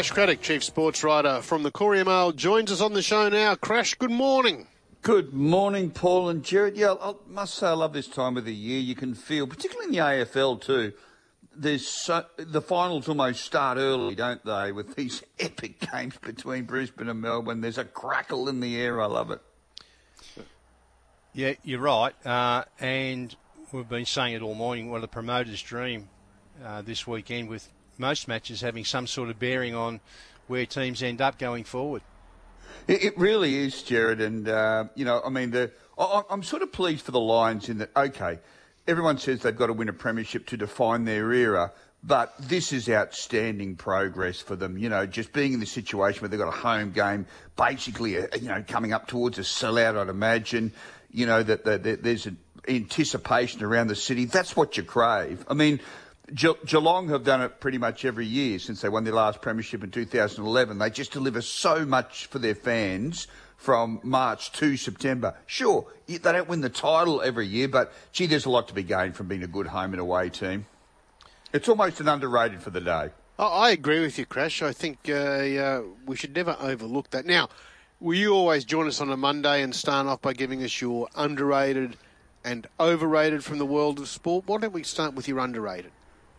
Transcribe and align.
Robert 0.00 0.06
Crash 0.06 0.14
Craddock, 0.14 0.40
Chief 0.40 0.64
Sports 0.64 1.04
Writer 1.04 1.42
from 1.42 1.62
the 1.62 1.70
Courier 1.70 2.06
Mail, 2.06 2.32
joins 2.32 2.72
us 2.72 2.80
on 2.80 2.94
the 2.94 3.02
show 3.02 3.28
now. 3.28 3.54
Crash, 3.54 3.96
good 3.96 4.10
morning. 4.10 4.66
Good 5.02 5.34
morning, 5.34 5.90
Paul 5.90 6.30
and 6.30 6.42
Jared. 6.42 6.74
Yeah, 6.74 6.94
I 6.98 7.12
must 7.28 7.56
say 7.56 7.66
I 7.66 7.72
love 7.72 7.92
this 7.92 8.08
time 8.08 8.38
of 8.38 8.46
the 8.46 8.54
year. 8.54 8.80
You 8.80 8.94
can 8.94 9.14
feel, 9.14 9.46
particularly 9.46 9.88
in 9.88 9.92
the 9.92 9.98
AFL 9.98 10.62
too, 10.62 10.94
there's 11.54 11.86
so, 11.86 12.24
the 12.38 12.62
finals 12.62 13.10
almost 13.10 13.44
start 13.44 13.76
early, 13.76 14.14
don't 14.14 14.42
they? 14.42 14.72
With 14.72 14.96
these 14.96 15.22
epic 15.38 15.86
games 15.92 16.16
between 16.16 16.64
Brisbane 16.64 17.10
and 17.10 17.20
Melbourne, 17.20 17.60
there's 17.60 17.76
a 17.76 17.84
crackle 17.84 18.48
in 18.48 18.60
the 18.60 18.80
air. 18.80 19.02
I 19.02 19.06
love 19.06 19.30
it. 19.30 19.42
Yeah, 21.34 21.52
you're 21.62 21.78
right, 21.78 22.14
uh, 22.26 22.64
and 22.78 23.36
we've 23.70 23.86
been 23.86 24.06
saying 24.06 24.32
it 24.32 24.40
all 24.40 24.54
morning. 24.54 24.90
What 24.90 25.04
a 25.04 25.08
promoter's 25.08 25.60
dream 25.60 26.08
uh, 26.64 26.80
this 26.80 27.06
weekend, 27.06 27.50
with 27.50 27.68
most 28.00 28.26
matches 28.26 28.62
having 28.62 28.84
some 28.84 29.06
sort 29.06 29.30
of 29.30 29.38
bearing 29.38 29.74
on 29.74 30.00
where 30.48 30.66
teams 30.66 31.02
end 31.02 31.20
up 31.20 31.38
going 31.38 31.62
forward. 31.62 32.02
It, 32.88 33.04
it 33.04 33.18
really 33.18 33.54
is, 33.56 33.82
Jared, 33.82 34.20
and 34.20 34.48
uh, 34.48 34.86
you 34.96 35.04
know, 35.04 35.20
I 35.24 35.28
mean, 35.28 35.50
the 35.50 35.70
I, 35.98 36.22
I'm 36.30 36.42
sort 36.42 36.62
of 36.62 36.72
pleased 36.72 37.04
for 37.04 37.12
the 37.12 37.20
Lions 37.20 37.68
in 37.68 37.78
that. 37.78 37.90
Okay, 37.94 38.38
everyone 38.88 39.18
says 39.18 39.42
they've 39.42 39.56
got 39.56 39.68
to 39.68 39.72
win 39.72 39.88
a 39.88 39.92
premiership 39.92 40.46
to 40.46 40.56
define 40.56 41.04
their 41.04 41.32
era. 41.32 41.72
But 42.02 42.32
this 42.38 42.72
is 42.72 42.88
outstanding 42.88 43.76
progress 43.76 44.40
for 44.40 44.56
them. 44.56 44.78
You 44.78 44.88
know, 44.88 45.04
just 45.04 45.34
being 45.34 45.52
in 45.52 45.60
the 45.60 45.66
situation 45.66 46.22
where 46.22 46.30
they've 46.30 46.40
got 46.40 46.48
a 46.48 46.50
home 46.50 46.92
game, 46.92 47.26
basically, 47.56 48.16
uh, 48.16 48.26
you 48.40 48.48
know, 48.48 48.64
coming 48.66 48.94
up 48.94 49.06
towards 49.06 49.38
a 49.38 49.42
sellout, 49.42 49.98
I'd 49.98 50.08
imagine. 50.08 50.72
You 51.12 51.26
know, 51.26 51.42
that, 51.42 51.64
that, 51.64 51.82
that 51.82 52.02
there's 52.02 52.24
an 52.24 52.38
anticipation 52.66 53.62
around 53.62 53.88
the 53.88 53.96
city. 53.96 54.24
That's 54.24 54.56
what 54.56 54.78
you 54.78 54.82
crave. 54.82 55.44
I 55.46 55.54
mean, 55.54 55.80
Ge- 56.32 56.64
Geelong 56.64 57.08
have 57.08 57.24
done 57.24 57.42
it 57.42 57.60
pretty 57.60 57.78
much 57.78 58.04
every 58.04 58.26
year 58.26 58.58
since 58.58 58.80
they 58.80 58.88
won 58.88 59.04
their 59.04 59.14
last 59.14 59.40
premiership 59.40 59.82
in 59.82 59.90
2011. 59.90 60.78
They 60.78 60.90
just 60.90 61.12
deliver 61.12 61.42
so 61.42 61.84
much 61.84 62.26
for 62.26 62.38
their 62.38 62.54
fans 62.54 63.26
from 63.56 64.00
March 64.02 64.52
to 64.52 64.76
September. 64.76 65.34
Sure, 65.46 65.86
they 66.06 66.18
don't 66.18 66.48
win 66.48 66.60
the 66.60 66.70
title 66.70 67.20
every 67.20 67.46
year, 67.46 67.68
but 67.68 67.92
gee, 68.12 68.26
there's 68.26 68.46
a 68.46 68.50
lot 68.50 68.68
to 68.68 68.74
be 68.74 68.82
gained 68.82 69.16
from 69.16 69.28
being 69.28 69.42
a 69.42 69.48
good 69.48 69.66
home 69.66 69.92
and 69.92 70.00
away 70.00 70.30
team. 70.30 70.66
It's 71.52 71.68
almost 71.68 72.00
an 72.00 72.08
underrated 72.08 72.62
for 72.62 72.70
the 72.70 72.80
day. 72.80 73.10
I 73.38 73.70
agree 73.70 74.00
with 74.00 74.18
you, 74.18 74.26
Crash. 74.26 74.62
I 74.62 74.72
think 74.72 74.98
uh, 75.08 75.12
uh, 75.12 75.82
we 76.06 76.16
should 76.16 76.34
never 76.34 76.56
overlook 76.60 77.10
that. 77.10 77.26
Now, 77.26 77.48
will 77.98 78.16
you 78.16 78.34
always 78.34 78.64
join 78.64 78.86
us 78.86 79.00
on 79.00 79.10
a 79.10 79.16
Monday 79.16 79.62
and 79.62 79.74
start 79.74 80.06
off 80.06 80.22
by 80.22 80.32
giving 80.32 80.62
us 80.62 80.80
your 80.80 81.08
underrated 81.16 81.96
and 82.44 82.66
overrated 82.78 83.42
from 83.42 83.58
the 83.58 83.66
world 83.66 83.98
of 83.98 84.08
sport? 84.08 84.44
Why 84.46 84.58
don't 84.58 84.72
we 84.72 84.82
start 84.82 85.14
with 85.14 85.26
your 85.26 85.38
underrated? 85.38 85.90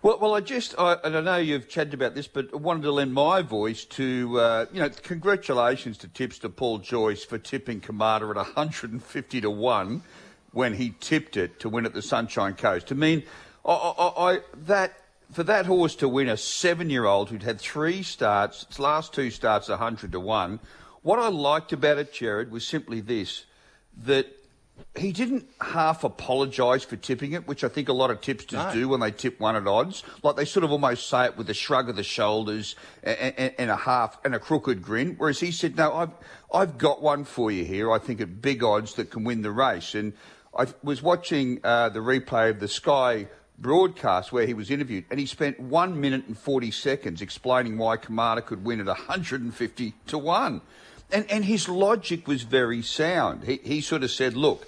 Well, 0.03 0.17
well, 0.19 0.33
I 0.33 0.39
just, 0.39 0.73
I, 0.79 0.93
and 1.03 1.15
I 1.15 1.21
know 1.21 1.37
you've 1.37 1.69
chatted 1.69 1.93
about 1.93 2.15
this, 2.15 2.27
but 2.27 2.49
I 2.51 2.55
wanted 2.55 2.81
to 2.83 2.91
lend 2.91 3.13
my 3.13 3.43
voice 3.43 3.85
to, 3.85 4.39
uh, 4.39 4.65
you 4.73 4.79
know, 4.79 4.89
congratulations 4.89 5.99
to 5.99 6.07
tipster 6.07 6.49
Paul 6.49 6.79
Joyce 6.79 7.23
for 7.23 7.37
tipping 7.37 7.81
Kamara 7.81 8.31
at 8.31 8.35
150 8.35 9.41
to 9.41 9.49
1 9.51 10.01
when 10.53 10.73
he 10.73 10.95
tipped 10.99 11.37
it 11.37 11.59
to 11.59 11.69
win 11.69 11.85
at 11.85 11.93
the 11.93 12.01
Sunshine 12.01 12.55
Coast. 12.55 12.91
I 12.91 12.95
mean, 12.95 13.21
I, 13.63 13.73
I, 13.73 14.31
I 14.31 14.39
that, 14.65 14.97
for 15.33 15.43
that 15.43 15.67
horse 15.67 15.93
to 15.97 16.09
win 16.09 16.29
a 16.29 16.37
seven 16.37 16.89
year 16.89 17.05
old 17.05 17.29
who'd 17.29 17.43
had 17.43 17.61
three 17.61 18.01
starts, 18.01 18.63
its 18.63 18.79
last 18.79 19.13
two 19.13 19.29
starts 19.29 19.69
100 19.69 20.13
to 20.13 20.19
1, 20.19 20.59
what 21.03 21.19
I 21.19 21.27
liked 21.27 21.73
about 21.73 21.99
it, 21.99 22.11
Jared, 22.11 22.49
was 22.49 22.65
simply 22.65 23.01
this 23.01 23.45
that 24.03 24.25
he 24.95 25.11
didn't 25.11 25.45
half 25.59 26.03
apologise 26.03 26.83
for 26.83 26.95
tipping 26.95 27.33
it, 27.33 27.47
which 27.47 27.63
I 27.63 27.67
think 27.67 27.89
a 27.89 27.93
lot 27.93 28.11
of 28.11 28.21
tipsters 28.21 28.59
no. 28.59 28.73
do 28.73 28.89
when 28.89 28.99
they 28.99 29.11
tip 29.11 29.39
one 29.39 29.55
at 29.55 29.67
odds. 29.67 30.03
Like 30.23 30.35
they 30.35 30.45
sort 30.45 30.63
of 30.63 30.71
almost 30.71 31.09
say 31.09 31.25
it 31.25 31.37
with 31.37 31.49
a 31.49 31.53
shrug 31.53 31.89
of 31.89 31.95
the 31.95 32.03
shoulders 32.03 32.75
and, 33.03 33.33
and, 33.37 33.53
and, 33.57 33.71
a 33.71 33.75
half 33.75 34.17
and 34.25 34.35
a 34.35 34.39
crooked 34.39 34.81
grin. 34.81 35.15
Whereas 35.17 35.39
he 35.39 35.51
said, 35.51 35.75
"No, 35.75 35.93
I've 35.93 36.11
I've 36.53 36.77
got 36.77 37.01
one 37.01 37.23
for 37.23 37.51
you 37.51 37.65
here. 37.65 37.91
I 37.91 37.99
think 37.99 38.21
at 38.21 38.41
big 38.41 38.63
odds 38.63 38.95
that 38.95 39.11
can 39.11 39.23
win 39.23 39.41
the 39.41 39.51
race." 39.51 39.95
And 39.95 40.13
I 40.57 40.67
was 40.83 41.01
watching 41.01 41.59
uh, 41.63 41.89
the 41.89 41.99
replay 41.99 42.49
of 42.49 42.59
the 42.59 42.67
Sky 42.67 43.27
broadcast 43.57 44.31
where 44.31 44.45
he 44.45 44.53
was 44.53 44.71
interviewed, 44.71 45.05
and 45.09 45.19
he 45.19 45.25
spent 45.25 45.59
one 45.59 45.99
minute 46.01 46.25
and 46.27 46.37
forty 46.37 46.71
seconds 46.71 47.21
explaining 47.21 47.77
why 47.77 47.97
Kamara 47.97 48.45
could 48.45 48.65
win 48.65 48.79
at 48.79 48.87
150 48.87 49.93
to 50.07 50.17
one. 50.17 50.61
And, 51.13 51.29
and 51.29 51.43
his 51.43 51.67
logic 51.67 52.27
was 52.27 52.43
very 52.43 52.81
sound. 52.81 53.43
He, 53.43 53.59
he 53.63 53.81
sort 53.81 54.03
of 54.03 54.11
said, 54.11 54.35
look, 54.35 54.65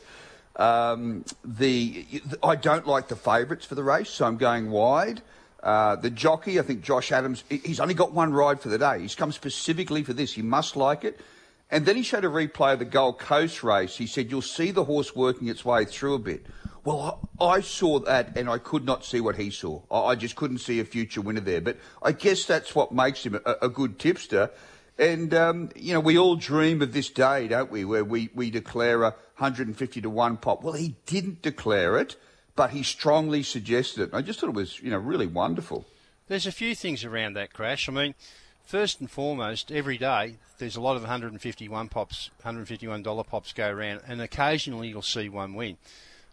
um, 0.56 1.26
the 1.44 2.06
I 2.42 2.56
don't 2.56 2.86
like 2.88 3.08
the 3.08 3.16
favourites 3.16 3.66
for 3.66 3.76
the 3.76 3.84
race, 3.84 4.10
so 4.10 4.26
I'm 4.26 4.38
going 4.38 4.70
wide. 4.70 5.22
Uh, 5.62 5.96
the 5.96 6.10
jockey, 6.10 6.60
I 6.60 6.64
think 6.64 6.82
Josh 6.82 7.12
Adams, 7.12 7.44
he's 7.50 7.80
only 7.80 7.94
got 7.94 8.12
one 8.12 8.34
ride 8.34 8.60
for 8.60 8.68
the 8.68 8.78
day. 8.78 9.00
He's 9.00 9.16
come 9.16 9.32
specifically 9.32 10.04
for 10.04 10.12
this. 10.12 10.34
He 10.34 10.42
must 10.42 10.76
like 10.76 11.06
it. 11.06 11.22
And 11.72 11.86
then 11.86 11.96
he 11.96 12.04
showed 12.04 12.26
a 12.26 12.28
replay 12.28 12.74
of 12.74 12.80
the 12.80 12.86
Gold 12.86 13.18
Coast 13.18 13.64
race. 13.64 13.96
He 13.98 14.06
said, 14.06 14.30
You'll 14.30 14.42
see 14.42 14.72
the 14.72 14.84
horse 14.84 15.16
working 15.16 15.48
its 15.48 15.64
way 15.64 15.86
through 15.86 16.16
a 16.16 16.20
bit. 16.20 16.46
Well, 16.84 17.30
I 17.40 17.62
saw 17.62 18.00
that 18.00 18.38
and 18.38 18.50
I 18.50 18.58
could 18.58 18.86
not 18.86 19.06
see 19.06 19.22
what 19.22 19.38
he 19.38 19.50
saw. 19.50 19.82
I 19.90 20.16
just 20.16 20.36
couldn't 20.36 20.58
see 20.58 20.82
a 20.82 20.86
future 20.86 21.22
winner 21.22 21.40
there. 21.40 21.62
But 21.62 21.78
I 22.04 22.12
guess 22.12 22.46
that's 22.46 22.76
what 22.76 22.92
makes 22.92 23.26
him 23.26 23.40
a, 23.46 23.56
a 23.64 23.70
good 23.70 23.98
tipster. 23.98 24.52
And, 24.98 25.34
um, 25.34 25.70
you 25.76 25.94
know, 25.94 26.00
we 26.00 26.18
all 26.18 26.36
dream 26.36 26.82
of 26.82 26.94
this 26.94 27.10
day, 27.10 27.48
don't 27.48 27.72
we, 27.72 27.84
where 27.84 28.04
we, 28.04 28.30
we 28.36 28.52
declare 28.52 29.04
a 29.04 29.10
150 29.38 30.02
to 30.02 30.10
1 30.10 30.38
pop. 30.38 30.64
Well, 30.64 30.74
he 30.74 30.96
didn't 31.06 31.42
declare 31.42 31.98
it, 31.98 32.16
but 32.56 32.70
he 32.70 32.84
strongly 32.84 33.42
suggested 33.42 34.04
it. 34.04 34.14
I 34.14 34.22
just 34.22 34.40
thought 34.40 34.50
it 34.50 34.56
was, 34.56 34.80
you 34.82 34.92
know, 34.92 35.00
really 35.00 35.26
wonderful. 35.26 35.86
There's 36.28 36.46
a 36.46 36.52
few 36.52 36.76
things 36.76 37.04
around 37.04 37.34
that 37.34 37.54
crash. 37.54 37.90
I 37.90 37.92
mean, 37.92 38.14
first 38.64 39.00
and 39.00 39.10
foremost, 39.10 39.72
every 39.72 39.98
day 39.98 40.38
there's 40.60 40.76
a 40.76 40.82
lot 40.82 40.96
of 40.96 41.02
151 41.02 41.90
pops, 41.90 42.30
151 42.38 43.04
dollar 43.04 43.24
pops 43.24 43.52
go 43.52 43.70
around, 43.70 44.02
and 44.08 44.22
occasionally 44.22 44.90
you'll 44.90 45.02
see 45.02 45.28
one 45.28 45.56
win. 45.56 45.78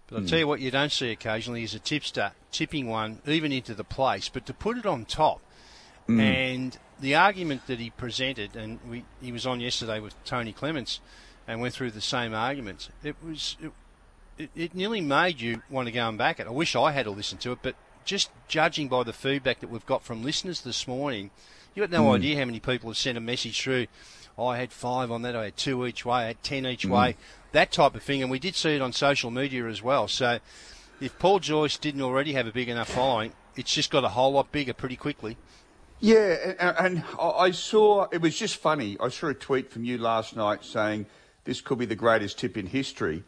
But 0.06 0.16
I'll 0.16 0.22
mm. 0.22 0.28
tell 0.28 0.38
you 0.38 0.48
what 0.48 0.60
you 0.60 0.70
don't 0.70 0.92
see 0.92 1.10
occasionally 1.10 1.62
is 1.62 1.74
a 1.74 1.78
tipster 1.78 2.32
tipping 2.52 2.88
one 2.88 3.20
even 3.26 3.52
into 3.52 3.74
the 3.74 3.84
place, 3.84 4.28
but 4.28 4.46
to 4.46 4.54
put 4.54 4.76
it 4.76 4.86
on 4.86 5.04
top. 5.06 5.40
Mm. 6.16 6.20
And 6.20 6.78
the 7.00 7.14
argument 7.14 7.66
that 7.66 7.78
he 7.78 7.90
presented, 7.90 8.56
and 8.56 8.78
we, 8.88 9.04
he 9.20 9.32
was 9.32 9.46
on 9.46 9.60
yesterday 9.60 10.00
with 10.00 10.14
Tony 10.24 10.52
Clements 10.52 11.00
and 11.46 11.60
went 11.60 11.74
through 11.74 11.90
the 11.90 12.00
same 12.00 12.34
arguments. 12.34 12.90
It 13.02 13.16
was 13.24 13.56
it, 14.38 14.50
it, 14.54 14.74
nearly 14.74 15.00
made 15.00 15.40
you 15.40 15.62
want 15.68 15.86
to 15.86 15.92
go 15.92 16.08
and 16.08 16.16
back 16.16 16.40
it. 16.40 16.46
I 16.46 16.50
wish 16.50 16.76
I 16.76 16.92
had 16.92 17.04
to 17.04 17.10
listen 17.10 17.38
to 17.38 17.52
it, 17.52 17.58
but 17.62 17.74
just 18.04 18.30
judging 18.48 18.88
by 18.88 19.02
the 19.02 19.12
feedback 19.12 19.60
that 19.60 19.70
we've 19.70 19.84
got 19.86 20.02
from 20.02 20.22
listeners 20.22 20.62
this 20.62 20.88
morning, 20.88 21.30
you 21.74 21.82
got 21.82 21.90
no 21.90 22.04
mm. 22.04 22.16
idea 22.16 22.38
how 22.38 22.44
many 22.44 22.60
people 22.60 22.90
have 22.90 22.96
sent 22.96 23.18
a 23.18 23.20
message 23.20 23.60
through. 23.60 23.86
Oh, 24.38 24.46
I 24.46 24.58
had 24.58 24.72
five 24.72 25.10
on 25.10 25.22
that. 25.22 25.36
I 25.36 25.44
had 25.44 25.56
two 25.56 25.86
each 25.86 26.04
way. 26.04 26.16
I 26.16 26.26
had 26.28 26.42
ten 26.42 26.66
each 26.66 26.86
mm. 26.86 26.90
way. 26.90 27.16
That 27.52 27.72
type 27.72 27.94
of 27.94 28.02
thing, 28.02 28.22
and 28.22 28.30
we 28.30 28.38
did 28.38 28.54
see 28.54 28.76
it 28.76 28.80
on 28.80 28.92
social 28.92 29.30
media 29.30 29.66
as 29.66 29.82
well. 29.82 30.08
So, 30.08 30.38
if 31.00 31.18
Paul 31.18 31.40
Joyce 31.40 31.76
didn't 31.76 32.02
already 32.02 32.32
have 32.34 32.46
a 32.46 32.52
big 32.52 32.68
enough 32.68 32.90
following, 32.90 33.32
it's 33.56 33.74
just 33.74 33.90
got 33.90 34.04
a 34.04 34.10
whole 34.10 34.32
lot 34.32 34.52
bigger 34.52 34.72
pretty 34.72 34.96
quickly. 34.96 35.36
Yeah, 36.00 36.54
and, 36.58 36.78
and 36.78 37.04
I 37.20 37.50
saw 37.50 38.08
it 38.10 38.22
was 38.22 38.36
just 38.36 38.56
funny. 38.56 38.96
I 39.00 39.10
saw 39.10 39.28
a 39.28 39.34
tweet 39.34 39.70
from 39.70 39.84
you 39.84 39.98
last 39.98 40.34
night 40.34 40.64
saying 40.64 41.06
this 41.44 41.60
could 41.60 41.78
be 41.78 41.86
the 41.86 41.94
greatest 41.94 42.38
tip 42.38 42.56
in 42.56 42.66
history. 42.66 43.22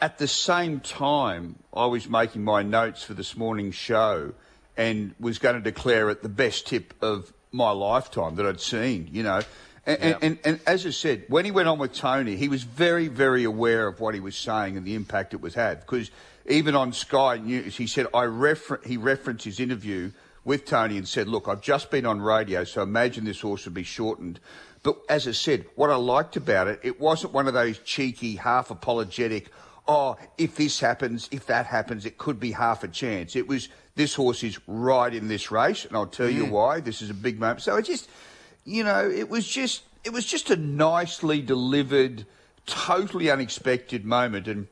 At 0.00 0.18
the 0.18 0.28
same 0.28 0.80
time, 0.80 1.56
I 1.72 1.86
was 1.86 2.08
making 2.08 2.44
my 2.44 2.62
notes 2.62 3.02
for 3.02 3.14
this 3.14 3.36
morning's 3.36 3.74
show 3.74 4.34
and 4.76 5.14
was 5.18 5.38
going 5.38 5.56
to 5.56 5.60
declare 5.60 6.10
it 6.10 6.22
the 6.22 6.28
best 6.28 6.66
tip 6.66 6.94
of 7.02 7.32
my 7.52 7.70
lifetime 7.70 8.36
that 8.36 8.46
I'd 8.46 8.60
seen, 8.60 9.08
you 9.12 9.22
know. 9.22 9.42
And, 9.86 10.16
and, 10.22 10.38
and, 10.44 10.60
as 10.66 10.86
I 10.86 10.90
said, 10.90 11.24
when 11.28 11.46
he 11.46 11.50
went 11.50 11.68
on 11.68 11.78
with 11.78 11.94
Tony, 11.94 12.36
he 12.36 12.48
was 12.48 12.62
very, 12.62 13.08
very 13.08 13.44
aware 13.44 13.86
of 13.86 13.98
what 13.98 14.14
he 14.14 14.20
was 14.20 14.36
saying 14.36 14.76
and 14.76 14.86
the 14.86 14.94
impact 14.94 15.32
it 15.32 15.40
was 15.40 15.54
had. 15.54 15.80
Because 15.80 16.10
even 16.46 16.74
on 16.74 16.92
Sky 16.92 17.38
News, 17.38 17.76
he 17.76 17.86
said, 17.86 18.06
I 18.12 18.24
refer- 18.24 18.80
he 18.84 18.98
referenced 18.98 19.44
his 19.44 19.58
interview 19.58 20.12
with 20.44 20.64
Tony 20.64 20.96
and 20.96 21.06
said, 21.06 21.28
look, 21.28 21.48
I've 21.48 21.60
just 21.60 21.90
been 21.90 22.06
on 22.06 22.20
radio, 22.20 22.64
so 22.64 22.82
imagine 22.82 23.24
this 23.24 23.40
horse 23.40 23.64
would 23.64 23.74
be 23.74 23.82
shortened. 23.82 24.40
But 24.82 24.98
as 25.08 25.28
I 25.28 25.32
said, 25.32 25.66
what 25.74 25.90
I 25.90 25.96
liked 25.96 26.36
about 26.36 26.68
it, 26.68 26.80
it 26.82 27.00
wasn't 27.00 27.34
one 27.34 27.46
of 27.46 27.54
those 27.54 27.78
cheeky, 27.80 28.36
half 28.36 28.70
apologetic, 28.70 29.50
oh, 29.90 30.16
if 30.38 30.56
this 30.56 30.78
happens, 30.78 31.28
if 31.32 31.46
that 31.46 31.66
happens, 31.66 32.06
it 32.06 32.16
could 32.16 32.38
be 32.38 32.52
half 32.52 32.84
a 32.84 32.88
chance. 32.88 33.34
It 33.34 33.48
was, 33.48 33.68
this 33.96 34.14
horse 34.14 34.44
is 34.44 34.58
right 34.68 35.12
in 35.12 35.26
this 35.26 35.50
race, 35.50 35.84
and 35.84 35.96
I'll 35.96 36.06
tell 36.06 36.28
mm. 36.28 36.34
you 36.34 36.46
why. 36.46 36.80
This 36.80 37.02
is 37.02 37.10
a 37.10 37.14
big 37.14 37.40
moment. 37.40 37.62
So 37.62 37.76
it 37.76 37.86
just, 37.86 38.08
you 38.64 38.84
know, 38.84 39.10
it 39.10 39.28
was 39.28 39.46
just, 39.46 39.82
it 40.04 40.12
was 40.12 40.24
just 40.24 40.48
a 40.50 40.56
nicely 40.56 41.42
delivered, 41.42 42.24
totally 42.66 43.30
unexpected 43.30 44.04
moment. 44.04 44.46
And 44.46 44.68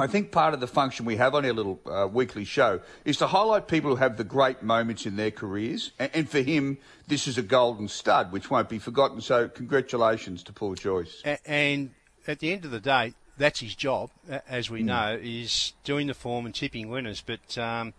I 0.00 0.06
think 0.06 0.32
part 0.32 0.54
of 0.54 0.60
the 0.60 0.66
function 0.66 1.04
we 1.04 1.16
have 1.16 1.34
on 1.34 1.44
our 1.44 1.52
little 1.52 1.80
uh, 1.86 2.08
weekly 2.10 2.44
show 2.44 2.80
is 3.04 3.18
to 3.18 3.26
highlight 3.26 3.68
people 3.68 3.90
who 3.90 3.96
have 3.96 4.16
the 4.16 4.24
great 4.24 4.62
moments 4.62 5.06
in 5.06 5.16
their 5.16 5.30
careers. 5.30 5.92
And, 5.98 6.10
and, 6.14 6.28
for 6.28 6.40
him, 6.40 6.78
this 7.06 7.28
is 7.28 7.38
a 7.38 7.42
golden 7.42 7.88
stud, 7.88 8.32
which 8.32 8.50
won't 8.50 8.68
be 8.68 8.78
forgotten. 8.78 9.20
So, 9.20 9.48
congratulations 9.48 10.42
to 10.44 10.52
Paul 10.52 10.74
Joyce. 10.74 11.22
And 11.44 11.90
at 12.26 12.38
the 12.38 12.52
end 12.52 12.64
of 12.64 12.70
the 12.70 12.80
day, 12.80 13.14
that's 13.36 13.60
his 13.60 13.74
job, 13.74 14.10
as 14.48 14.70
we 14.70 14.82
mm. 14.82 14.86
know, 14.86 15.18
is 15.20 15.74
doing 15.84 16.06
the 16.06 16.14
form 16.14 16.46
and 16.46 16.54
tipping 16.54 16.88
winners. 16.88 17.22
But, 17.24 17.58
um, 17.58 17.94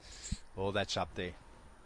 well, 0.55 0.71
that's 0.71 0.97
up 0.97 1.13
there. 1.15 1.31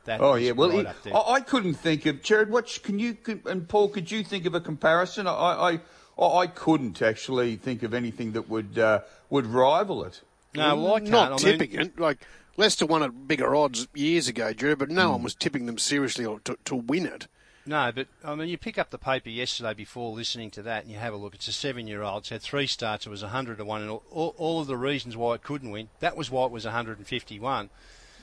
That 0.06 0.22
Oh 0.22 0.36
yeah, 0.36 0.52
well, 0.52 0.70
right 0.70 0.96
there. 1.04 1.16
I, 1.16 1.34
I 1.34 1.42
couldn't 1.42 1.74
think 1.74 2.06
of 2.06 2.22
Jared. 2.22 2.52
What 2.52 2.80
can 2.84 3.00
you 3.00 3.18
and 3.46 3.68
Paul? 3.68 3.90
Could 3.90 4.12
you 4.12 4.24
think 4.24 4.46
of 4.46 4.54
a 4.54 4.62
comparison? 4.62 5.26
I, 5.26 5.32
I, 5.32 5.80
I, 6.18 6.24
I 6.26 6.48
couldn't 6.48 7.02
actually 7.02 7.56
think 7.56 7.84
of 7.84 7.94
anything 7.94 8.34
that 8.34 8.50
would 8.50 8.78
uh, 8.78 9.02
would 9.30 9.46
rival 9.48 10.04
it. 10.04 10.22
no, 10.54 10.76
well, 10.76 10.96
I 10.96 11.00
can't. 11.00 11.12
Not 11.12 11.26
I 11.28 11.46
mean, 11.46 11.60
tipping 11.60 11.80
it. 11.80 12.00
Like 12.00 12.26
Leicester 12.58 12.86
won 12.86 13.04
at 13.04 13.28
bigger 13.28 13.56
odds 13.56 13.88
years 13.94 14.28
ago, 14.28 14.54
Drew, 14.54 14.76
but 14.76 14.90
no 14.90 15.12
one 15.12 15.24
was 15.24 15.36
tipping 15.36 15.66
them 15.66 15.78
seriously 15.78 16.26
to, 16.46 16.58
to 16.66 16.76
win 16.76 17.06
it. 17.06 17.28
No, 17.68 17.92
but 17.94 18.08
I 18.24 18.36
mean, 18.36 18.48
you 18.48 18.60
pick 18.60 18.78
up 18.78 18.92
the 18.92 19.00
paper 19.00 19.30
yesterday 19.30 19.74
before 19.74 20.14
listening 20.14 20.52
to 20.52 20.62
that, 20.64 20.84
and 20.84 20.92
you 20.92 21.00
have 21.00 21.14
a 21.14 21.18
look. 21.18 21.34
It's 21.34 21.48
a 21.48 21.54
seven-year-old. 21.54 22.22
It's 22.22 22.30
had 22.30 22.44
three 22.44 22.68
starts. 22.68 23.08
It 23.08 23.10
was 23.10 23.24
hundred 23.24 23.58
to 23.58 23.66
one, 23.66 23.82
and 23.82 23.90
all, 23.90 24.04
all, 24.12 24.36
all 24.38 24.62
of 24.62 24.68
the 24.68 24.78
reasons 24.78 25.18
why 25.18 25.34
it 25.36 25.44
couldn't 25.44 25.72
win. 25.72 25.90
That 26.00 26.16
was 26.16 26.30
why 26.30 26.46
it 26.46 26.52
was 26.52 26.66
151. 26.66 27.70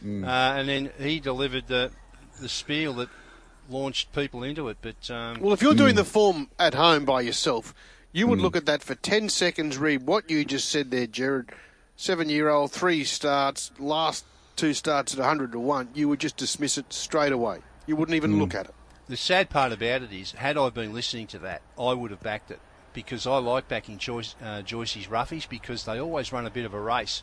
Hmm. 0.00 0.24
Uh, 0.24 0.28
and 0.28 0.68
then 0.68 0.90
he 0.98 1.18
delivered 1.18 1.66
the 1.66 1.90
the 2.40 2.48
spiel 2.48 2.94
that 2.94 3.08
launched 3.68 4.12
people 4.12 4.42
into 4.42 4.68
it. 4.68 4.78
But 4.82 5.10
um, 5.10 5.40
Well, 5.40 5.52
if 5.52 5.62
you're 5.62 5.74
doing 5.74 5.94
the 5.94 6.04
form 6.04 6.48
at 6.58 6.74
home 6.74 7.04
by 7.04 7.20
yourself, 7.22 7.74
you 8.12 8.26
would 8.26 8.40
look 8.40 8.56
at 8.56 8.66
that 8.66 8.82
for 8.82 8.94
10 8.94 9.28
seconds, 9.28 9.78
read 9.78 10.06
what 10.06 10.30
you 10.30 10.44
just 10.44 10.68
said 10.68 10.90
there, 10.90 11.06
Jared. 11.06 11.50
Seven 11.96 12.28
year 12.28 12.48
old, 12.48 12.72
three 12.72 13.04
starts, 13.04 13.70
last 13.78 14.24
two 14.56 14.74
starts 14.74 15.12
at 15.14 15.18
100 15.20 15.52
to 15.52 15.58
1. 15.60 15.90
You 15.94 16.08
would 16.08 16.20
just 16.20 16.36
dismiss 16.36 16.76
it 16.78 16.92
straight 16.92 17.32
away. 17.32 17.58
You 17.86 17.96
wouldn't 17.96 18.16
even 18.16 18.38
look 18.38 18.54
at 18.54 18.66
it. 18.66 18.74
the 19.08 19.16
sad 19.16 19.50
part 19.50 19.72
about 19.72 20.02
it 20.02 20.12
is, 20.12 20.32
had 20.32 20.56
I 20.56 20.70
been 20.70 20.92
listening 20.94 21.26
to 21.28 21.38
that, 21.40 21.62
I 21.78 21.92
would 21.92 22.10
have 22.10 22.22
backed 22.22 22.50
it 22.50 22.60
because 22.92 23.26
I 23.26 23.38
like 23.38 23.68
backing 23.68 23.98
Joyce, 23.98 24.34
uh, 24.42 24.62
Joyce's 24.62 25.06
roughies 25.06 25.48
because 25.48 25.84
they 25.84 25.98
always 25.98 26.32
run 26.32 26.46
a 26.46 26.50
bit 26.50 26.64
of 26.64 26.74
a 26.74 26.80
race. 26.80 27.22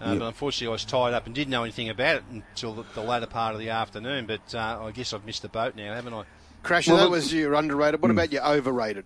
Uh, 0.00 0.16
But 0.16 0.26
unfortunately, 0.26 0.68
I 0.68 0.72
was 0.72 0.84
tied 0.84 1.14
up 1.14 1.26
and 1.26 1.34
didn't 1.34 1.50
know 1.50 1.62
anything 1.62 1.88
about 1.88 2.16
it 2.16 2.24
until 2.30 2.74
the, 2.74 2.84
the 2.94 3.02
latter 3.02 3.26
part 3.26 3.54
of 3.54 3.60
the 3.60 3.70
afternoon. 3.70 4.26
But 4.26 4.54
uh, 4.54 4.84
I 4.84 4.90
guess 4.90 5.12
I've 5.12 5.24
missed 5.24 5.42
the 5.42 5.48
boat 5.48 5.76
now, 5.76 5.94
haven't 5.94 6.14
I? 6.14 6.24
Crasher, 6.62 6.88
Well, 6.88 6.96
that 6.98 7.10
was 7.10 7.32
your 7.32 7.54
underrated. 7.54 8.00
What 8.00 8.10
about 8.10 8.32
your 8.32 8.44
overrated? 8.46 9.04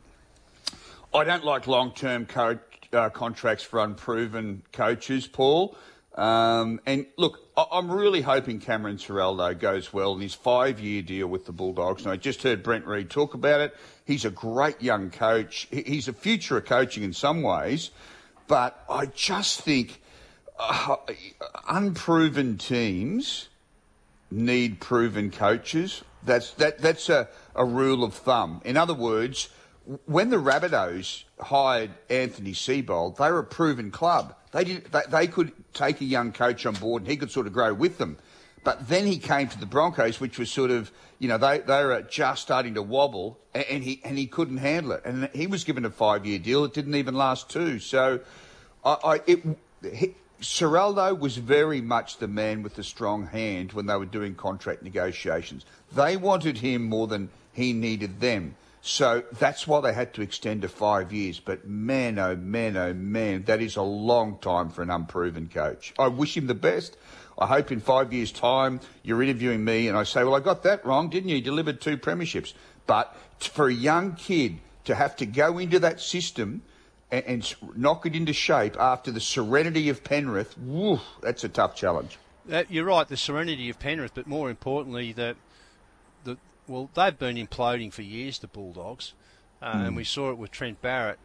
I 1.12 1.24
don't 1.24 1.44
like 1.44 1.66
long-term 1.66 2.26
co- 2.26 2.58
uh, 2.92 3.10
contracts 3.10 3.64
for 3.64 3.80
unproven 3.80 4.62
coaches, 4.72 5.26
Paul. 5.26 5.76
Um, 6.14 6.80
and 6.86 7.06
look, 7.16 7.38
I- 7.56 7.66
I'm 7.72 7.90
really 7.90 8.20
hoping 8.22 8.60
Cameron 8.60 8.96
Ciraldo 8.96 9.58
goes 9.58 9.92
well 9.92 10.14
in 10.14 10.20
his 10.20 10.34
five-year 10.34 11.02
deal 11.02 11.26
with 11.28 11.46
the 11.46 11.52
Bulldogs. 11.52 12.02
And 12.02 12.12
I 12.12 12.16
just 12.16 12.42
heard 12.42 12.62
Brent 12.62 12.86
Read 12.86 13.08
talk 13.10 13.34
about 13.34 13.60
it. 13.60 13.76
He's 14.04 14.24
a 14.24 14.30
great 14.30 14.82
young 14.82 15.10
coach. 15.10 15.68
He's 15.70 16.08
a 16.08 16.12
future 16.12 16.56
of 16.56 16.64
coaching 16.64 17.02
in 17.04 17.12
some 17.12 17.42
ways, 17.42 17.90
but 18.46 18.84
I 18.90 19.06
just 19.06 19.60
think 19.60 20.00
uh, 20.58 20.96
unproven 21.68 22.58
teams 22.58 23.48
need 24.30 24.80
proven 24.80 25.30
coaches. 25.30 26.02
That's 26.24 26.50
that. 26.54 26.78
That's 26.78 27.08
a, 27.08 27.28
a 27.54 27.64
rule 27.64 28.04
of 28.04 28.14
thumb. 28.14 28.60
In 28.64 28.76
other 28.76 28.94
words, 28.94 29.48
when 30.06 30.30
the 30.30 30.36
Rabbitohs 30.36 31.24
hired 31.40 31.90
Anthony 32.10 32.52
Seibold, 32.52 33.16
they 33.16 33.30
were 33.30 33.38
a 33.38 33.44
proven 33.44 33.90
club. 33.90 34.34
They 34.52 34.64
did. 34.64 34.84
They, 34.86 35.02
they 35.08 35.26
could 35.26 35.52
take 35.72 36.00
a 36.00 36.04
young 36.04 36.32
coach 36.32 36.66
on 36.66 36.74
board, 36.74 37.02
and 37.02 37.10
he 37.10 37.16
could 37.16 37.30
sort 37.30 37.46
of 37.46 37.52
grow 37.52 37.72
with 37.72 37.98
them. 37.98 38.18
But 38.64 38.88
then 38.88 39.06
he 39.06 39.18
came 39.18 39.48
to 39.48 39.58
the 39.58 39.66
Broncos, 39.66 40.20
which 40.20 40.38
was 40.38 40.50
sort 40.50 40.70
of, 40.70 40.90
you 41.20 41.28
know, 41.28 41.38
they, 41.38 41.60
they 41.60 41.84
were 41.84 42.02
just 42.02 42.42
starting 42.42 42.74
to 42.74 42.82
wobble, 42.82 43.38
and, 43.54 43.64
and 43.70 43.84
he 43.84 44.00
and 44.04 44.18
he 44.18 44.26
couldn't 44.26 44.58
handle 44.58 44.92
it. 44.92 45.02
And 45.04 45.30
he 45.32 45.46
was 45.46 45.64
given 45.64 45.84
a 45.84 45.90
five 45.90 46.26
year 46.26 46.38
deal. 46.38 46.64
It 46.64 46.74
didn't 46.74 46.94
even 46.94 47.14
last 47.14 47.48
two. 47.48 47.78
So, 47.78 48.20
I, 48.84 48.96
I 49.04 49.20
it. 49.26 50.16
Ciraldo 50.40 51.18
was 51.18 51.36
very 51.36 51.80
much 51.80 52.18
the 52.18 52.28
man 52.28 52.62
with 52.62 52.76
the 52.76 52.84
strong 52.84 53.26
hand 53.26 53.72
when 53.72 53.86
they 53.86 53.96
were 53.96 54.06
doing 54.06 54.34
contract 54.34 54.82
negotiations. 54.82 55.64
They 55.92 56.16
wanted 56.16 56.58
him 56.58 56.84
more 56.84 57.08
than 57.08 57.30
he 57.52 57.72
needed 57.72 58.20
them. 58.20 58.54
So 58.80 59.24
that's 59.32 59.66
why 59.66 59.80
they 59.80 59.92
had 59.92 60.14
to 60.14 60.22
extend 60.22 60.62
to 60.62 60.68
five 60.68 61.12
years. 61.12 61.40
But 61.40 61.66
man, 61.66 62.18
oh 62.20 62.36
man, 62.36 62.76
oh 62.76 62.94
man, 62.94 63.42
that 63.44 63.60
is 63.60 63.74
a 63.74 63.82
long 63.82 64.38
time 64.38 64.70
for 64.70 64.82
an 64.82 64.90
unproven 64.90 65.50
coach. 65.52 65.92
I 65.98 66.06
wish 66.06 66.36
him 66.36 66.46
the 66.46 66.54
best. 66.54 66.96
I 67.36 67.46
hope 67.46 67.72
in 67.72 67.80
five 67.80 68.12
years' 68.12 68.32
time 68.32 68.80
you're 69.02 69.22
interviewing 69.22 69.64
me 69.64 69.88
and 69.88 69.96
I 69.96 70.04
say, 70.04 70.22
well, 70.22 70.34
I 70.34 70.40
got 70.40 70.62
that 70.62 70.84
wrong, 70.86 71.10
didn't 71.10 71.30
you? 71.30 71.36
You 71.36 71.42
delivered 71.42 71.80
two 71.80 71.98
premierships. 71.98 72.54
But 72.86 73.14
for 73.40 73.66
a 73.66 73.74
young 73.74 74.14
kid 74.14 74.58
to 74.84 74.94
have 74.94 75.16
to 75.16 75.26
go 75.26 75.58
into 75.58 75.80
that 75.80 76.00
system 76.00 76.62
and, 77.10 77.24
and 77.26 77.54
knock 77.76 78.06
it 78.06 78.14
into 78.14 78.32
shape 78.32 78.76
after 78.78 79.10
the 79.10 79.20
serenity 79.20 79.88
of 79.88 80.04
Penrith, 80.04 80.56
woo, 80.58 81.00
that's 81.22 81.44
a 81.44 81.48
tough 81.48 81.74
challenge. 81.74 82.18
Uh, 82.50 82.64
you're 82.68 82.84
right, 82.84 83.06
the 83.06 83.16
serenity 83.16 83.68
of 83.68 83.78
Penrith, 83.78 84.12
but 84.14 84.26
more 84.26 84.48
importantly, 84.50 85.12
the, 85.12 85.36
the 86.24 86.36
well, 86.66 86.88
they've 86.94 87.18
been 87.18 87.36
imploding 87.36 87.92
for 87.92 88.02
years, 88.02 88.38
the 88.38 88.46
Bulldogs, 88.46 89.12
uh, 89.60 89.72
and 89.84 89.96
we 89.96 90.04
saw 90.04 90.30
it 90.30 90.38
with 90.38 90.50
Trent 90.50 90.80
Barrett. 90.80 91.18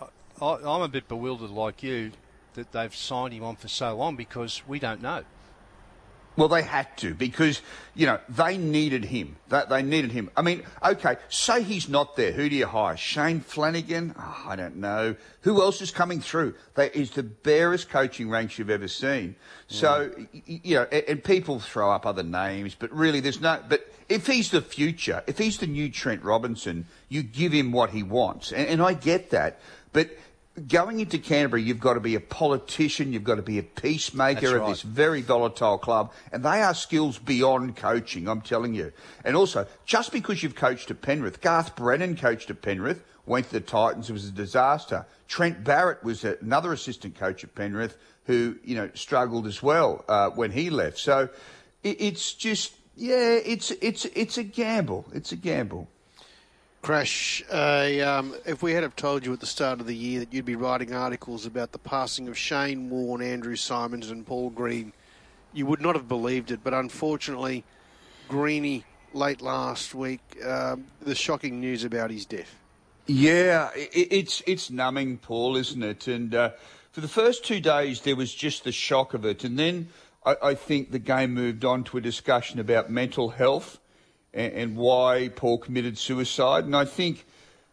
I, 0.00 0.06
I, 0.44 0.54
I'm 0.54 0.82
a 0.82 0.88
bit 0.88 1.08
bewildered, 1.08 1.50
like 1.50 1.82
you, 1.82 2.12
that 2.54 2.72
they've 2.72 2.94
signed 2.94 3.34
him 3.34 3.44
on 3.44 3.56
for 3.56 3.68
so 3.68 3.94
long 3.96 4.16
because 4.16 4.62
we 4.66 4.78
don't 4.78 5.02
know. 5.02 5.24
Well, 6.36 6.48
they 6.48 6.62
had 6.62 6.96
to 6.98 7.14
because 7.14 7.62
you 7.94 8.06
know 8.06 8.18
they 8.28 8.58
needed 8.58 9.04
him. 9.04 9.36
They, 9.48 9.62
they 9.68 9.82
needed 9.82 10.10
him. 10.10 10.30
I 10.36 10.42
mean, 10.42 10.64
okay, 10.84 11.16
say 11.28 11.62
he's 11.62 11.88
not 11.88 12.16
there. 12.16 12.32
Who 12.32 12.48
do 12.48 12.56
you 12.56 12.66
hire? 12.66 12.96
Shane 12.96 13.40
Flanagan? 13.40 14.14
Oh, 14.18 14.44
I 14.48 14.56
don't 14.56 14.76
know. 14.76 15.14
Who 15.42 15.62
else 15.62 15.80
is 15.80 15.92
coming 15.92 16.20
through? 16.20 16.54
That 16.74 16.96
is 16.96 17.12
the 17.12 17.22
barest 17.22 17.88
coaching 17.88 18.30
ranks 18.30 18.58
you've 18.58 18.70
ever 18.70 18.88
seen. 18.88 19.36
So 19.68 20.08
mm. 20.08 20.18
y- 20.18 20.42
y- 20.48 20.60
you 20.64 20.74
know, 20.76 20.88
and, 20.90 21.04
and 21.06 21.24
people 21.24 21.60
throw 21.60 21.92
up 21.92 22.04
other 22.04 22.24
names, 22.24 22.74
but 22.74 22.90
really, 22.92 23.20
there's 23.20 23.40
no. 23.40 23.60
But 23.68 23.88
if 24.08 24.26
he's 24.26 24.50
the 24.50 24.62
future, 24.62 25.22
if 25.28 25.38
he's 25.38 25.58
the 25.58 25.68
new 25.68 25.88
Trent 25.88 26.24
Robinson, 26.24 26.86
you 27.08 27.22
give 27.22 27.52
him 27.52 27.70
what 27.70 27.90
he 27.90 28.02
wants, 28.02 28.52
and, 28.52 28.66
and 28.66 28.82
I 28.82 28.94
get 28.94 29.30
that, 29.30 29.60
but. 29.92 30.10
Going 30.68 31.00
into 31.00 31.18
Canterbury, 31.18 31.62
you've 31.62 31.80
got 31.80 31.94
to 31.94 32.00
be 32.00 32.14
a 32.14 32.20
politician, 32.20 33.12
you've 33.12 33.24
got 33.24 33.36
to 33.36 33.42
be 33.42 33.58
a 33.58 33.62
peacemaker 33.64 34.40
That's 34.40 34.52
of 34.52 34.66
this 34.68 34.82
very 34.82 35.20
volatile 35.20 35.78
club, 35.78 36.12
and 36.30 36.44
they 36.44 36.62
are 36.62 36.74
skills 36.74 37.18
beyond 37.18 37.74
coaching, 37.74 38.28
I'm 38.28 38.40
telling 38.40 38.72
you. 38.72 38.92
And 39.24 39.34
also, 39.34 39.66
just 39.84 40.12
because 40.12 40.44
you've 40.44 40.54
coached 40.54 40.92
at 40.92 41.02
Penrith, 41.02 41.40
Garth 41.40 41.74
Brennan 41.74 42.16
coached 42.16 42.50
at 42.50 42.62
Penrith, 42.62 43.02
went 43.26 43.46
to 43.46 43.54
the 43.54 43.60
Titans, 43.60 44.10
it 44.10 44.12
was 44.12 44.28
a 44.28 44.30
disaster. 44.32 45.06
Trent 45.26 45.64
Barrett 45.64 46.04
was 46.04 46.22
another 46.22 46.72
assistant 46.72 47.16
coach 47.16 47.42
at 47.42 47.54
Penrith 47.56 47.96
who, 48.26 48.56
you 48.62 48.76
know, 48.76 48.90
struggled 48.94 49.48
as 49.48 49.60
well 49.60 50.04
uh, 50.08 50.30
when 50.30 50.52
he 50.52 50.70
left. 50.70 50.98
So 50.98 51.28
it, 51.82 52.00
it's 52.00 52.32
just, 52.32 52.74
yeah, 52.94 53.40
it's, 53.44 53.72
it's, 53.82 54.04
it's 54.04 54.38
a 54.38 54.44
gamble. 54.44 55.06
It's 55.12 55.32
a 55.32 55.36
gamble. 55.36 55.88
Crash, 56.84 57.42
um, 57.50 58.34
if 58.44 58.62
we 58.62 58.74
had 58.74 58.82
have 58.82 58.94
told 58.94 59.24
you 59.24 59.32
at 59.32 59.40
the 59.40 59.46
start 59.46 59.80
of 59.80 59.86
the 59.86 59.96
year 59.96 60.20
that 60.20 60.34
you'd 60.34 60.44
be 60.44 60.54
writing 60.54 60.92
articles 60.92 61.46
about 61.46 61.72
the 61.72 61.78
passing 61.78 62.28
of 62.28 62.36
Shane 62.36 62.90
Warne, 62.90 63.22
Andrew 63.22 63.56
Symonds, 63.56 64.10
and 64.10 64.26
Paul 64.26 64.50
Green, 64.50 64.92
you 65.54 65.64
would 65.64 65.80
not 65.80 65.94
have 65.94 66.08
believed 66.08 66.50
it. 66.50 66.60
But 66.62 66.74
unfortunately, 66.74 67.64
Greeny, 68.28 68.84
late 69.14 69.40
last 69.40 69.94
week, 69.94 70.20
um, 70.44 70.84
the 71.00 71.14
shocking 71.14 71.58
news 71.58 71.84
about 71.84 72.10
his 72.10 72.26
death. 72.26 72.54
Yeah, 73.06 73.70
i 73.74 73.88
it's 73.94 74.42
it's 74.46 74.70
numbing, 74.70 75.16
Paul, 75.16 75.56
isn't 75.56 75.82
it? 75.82 76.06
And 76.06 76.34
uh, 76.34 76.50
for 76.92 77.00
the 77.00 77.08
first 77.08 77.46
two 77.46 77.60
days, 77.60 78.02
there 78.02 78.14
was 78.14 78.34
just 78.34 78.62
the 78.62 78.72
shock 78.72 79.14
of 79.14 79.24
it, 79.24 79.42
and 79.42 79.58
then 79.58 79.88
I, 80.26 80.36
I 80.42 80.54
think 80.54 80.90
the 80.90 80.98
game 80.98 81.32
moved 81.32 81.64
on 81.64 81.82
to 81.84 81.96
a 81.96 82.02
discussion 82.02 82.60
about 82.60 82.90
mental 82.90 83.30
health 83.30 83.78
and, 84.34 84.52
and 84.52 84.76
why 84.76 85.30
Paul 85.34 85.58
committed 85.58 85.96
suicide. 85.96 86.64
And 86.64 86.76
I 86.76 86.84
think 86.84 87.24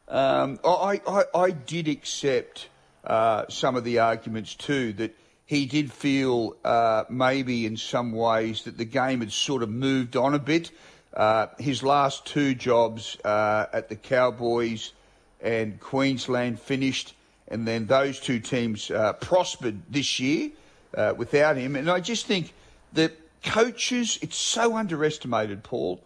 um, 0.07 0.59
I, 0.63 1.01
I 1.07 1.23
I 1.33 1.51
did 1.51 1.87
accept 1.87 2.69
uh, 3.03 3.45
some 3.49 3.75
of 3.75 3.83
the 3.83 3.99
arguments 3.99 4.55
too 4.55 4.93
that 4.93 5.15
he 5.45 5.65
did 5.65 5.91
feel 5.91 6.55
uh, 6.63 7.03
maybe 7.09 7.65
in 7.65 7.75
some 7.75 8.13
ways 8.13 8.63
that 8.63 8.77
the 8.77 8.85
game 8.85 9.19
had 9.19 9.33
sort 9.33 9.63
of 9.63 9.69
moved 9.69 10.15
on 10.15 10.33
a 10.33 10.39
bit. 10.39 10.71
Uh, 11.13 11.47
his 11.59 11.83
last 11.83 12.25
two 12.25 12.55
jobs 12.55 13.17
uh, 13.25 13.65
at 13.73 13.89
the 13.89 13.97
Cowboys 13.97 14.93
and 15.41 15.77
Queensland 15.81 16.57
finished, 16.57 17.13
and 17.49 17.67
then 17.67 17.85
those 17.85 18.19
two 18.19 18.39
teams 18.39 18.89
uh, 18.89 19.11
prospered 19.13 19.81
this 19.89 20.21
year 20.21 20.51
uh, 20.95 21.13
without 21.17 21.57
him. 21.57 21.75
And 21.75 21.89
I 21.91 21.99
just 21.99 22.27
think 22.27 22.53
that 22.93 23.11
coaches, 23.43 24.19
it's 24.21 24.37
so 24.37 24.77
underestimated, 24.77 25.63
Paul, 25.63 26.01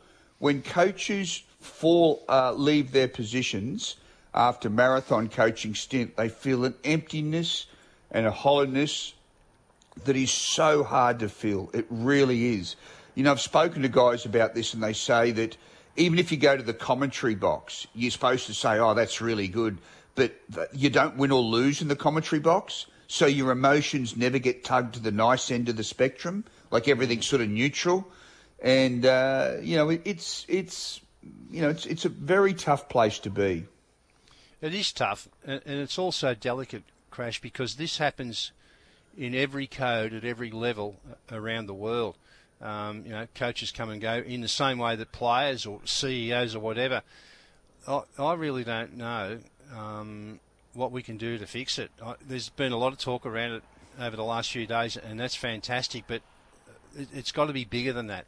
when 0.46 0.62
coaches 0.62 1.42
fall, 1.60 2.24
uh, 2.30 2.54
leave 2.54 2.92
their 2.92 3.08
positions 3.08 3.96
after 4.32 4.70
marathon 4.70 5.28
coaching 5.28 5.74
stint, 5.74 6.16
they 6.18 6.30
feel 6.30 6.66
an 6.66 6.76
emptiness 6.84 7.66
and 8.12 8.28
a 8.28 8.32
hollowness 8.32 9.16
that 10.04 10.16
is 10.16 10.30
so 10.30 10.84
hard 10.84 11.18
to 11.18 11.30
fill. 11.30 11.72
It 11.74 11.88
really 11.90 12.54
is. 12.60 12.76
You 13.16 13.24
know, 13.24 13.32
I've 13.32 13.42
spoken 13.42 13.82
to 13.82 13.90
guys 13.90 14.28
about 14.28 14.54
this 14.54 14.76
and 14.76 14.84
they 14.84 14.94
say 14.94 15.32
that 15.32 15.58
even 15.96 16.20
if 16.20 16.32
you 16.32 16.38
go 16.38 16.56
to 16.56 16.62
the 16.62 16.76
commentary 16.76 17.34
box, 17.34 17.88
you're 17.96 18.12
supposed 18.12 18.46
to 18.46 18.54
say, 18.54 18.78
oh, 18.78 18.94
that's 18.94 19.22
really 19.22 19.48
good, 19.48 19.80
but 20.14 20.36
you 20.74 20.92
don't 20.92 21.18
win 21.18 21.32
or 21.32 21.42
lose 21.42 21.82
in 21.82 21.88
the 21.88 21.96
commentary 21.96 22.40
box. 22.40 22.86
So 23.08 23.26
your 23.26 23.50
emotions 23.50 24.16
never 24.16 24.38
get 24.38 24.64
tugged 24.64 24.94
to 24.94 25.00
the 25.00 25.12
nice 25.12 25.50
end 25.50 25.70
of 25.70 25.76
the 25.76 25.84
spectrum, 25.84 26.46
like 26.70 26.88
everything's 26.88 27.26
sort 27.26 27.42
of 27.42 27.50
neutral. 27.50 28.08
And 28.62 29.06
uh, 29.06 29.58
you 29.62 29.76
know 29.76 29.90
it, 29.90 30.02
it's 30.06 30.46
it's 30.48 31.02
you 31.52 31.62
know 31.62 31.70
it's 31.70 31.86
it's 31.86 32.06
a 32.06 32.10
very 32.10 32.54
tough 32.54 32.90
place 32.90 33.20
to 33.20 33.30
be. 33.30 33.66
It 34.62 34.74
is 34.74 34.92
tough, 34.92 35.28
and 35.46 35.62
it's 35.66 36.00
also 36.00 36.34
delicate, 36.34 36.84
Crash, 37.12 37.40
because 37.42 37.76
this 37.76 37.98
happens 37.98 38.52
in 39.18 39.36
every 39.36 39.68
code 39.68 40.14
at 40.14 40.24
every 40.24 40.50
level 40.50 40.96
around 41.32 41.68
the 41.68 41.74
world. 41.74 42.16
Um, 42.62 43.04
you 43.06 43.12
know, 43.12 43.28
coaches 43.36 43.72
come 43.72 43.90
and 43.90 44.02
go 44.02 44.16
in 44.16 44.42
the 44.42 44.48
same 44.48 44.78
way 44.78 44.96
that 44.96 45.12
players 45.12 45.66
or 45.66 45.82
CEOs 45.86 46.56
or 46.56 46.60
whatever. 46.60 47.04
I, 47.88 48.02
I 48.18 48.34
really 48.34 48.64
don't 48.64 48.96
know 48.98 49.40
um, 49.76 50.40
what 50.74 50.92
we 50.92 51.04
can 51.04 51.18
do 51.18 51.38
to 51.38 51.46
fix 51.46 51.78
it. 51.78 51.92
I, 52.04 52.16
there's 52.26 52.50
been 52.50 52.72
a 52.72 52.78
lot 52.78 52.94
of 52.94 53.00
talk 53.00 53.26
around 53.26 53.52
it 53.52 53.64
over 54.00 54.16
the 54.16 54.24
last 54.24 54.52
few 54.52 54.66
days, 54.66 54.98
and 54.98 55.20
that's 55.20 55.36
fantastic, 55.36 56.06
but 56.08 56.22
it, 56.98 57.10
it's 57.14 57.32
got 57.32 57.46
to 57.46 57.54
be 57.54 57.66
bigger 57.66 57.94
than 57.94 58.08
that. 58.08 58.26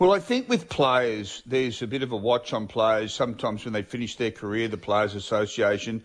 Well, 0.00 0.12
I 0.14 0.18
think 0.18 0.48
with 0.48 0.70
players, 0.70 1.42
there's 1.44 1.82
a 1.82 1.86
bit 1.86 2.02
of 2.02 2.10
a 2.10 2.16
watch 2.16 2.54
on 2.54 2.68
players. 2.68 3.12
Sometimes 3.12 3.66
when 3.66 3.74
they 3.74 3.82
finish 3.82 4.16
their 4.16 4.30
career, 4.30 4.66
the 4.66 4.78
Players 4.78 5.14
Association. 5.14 6.02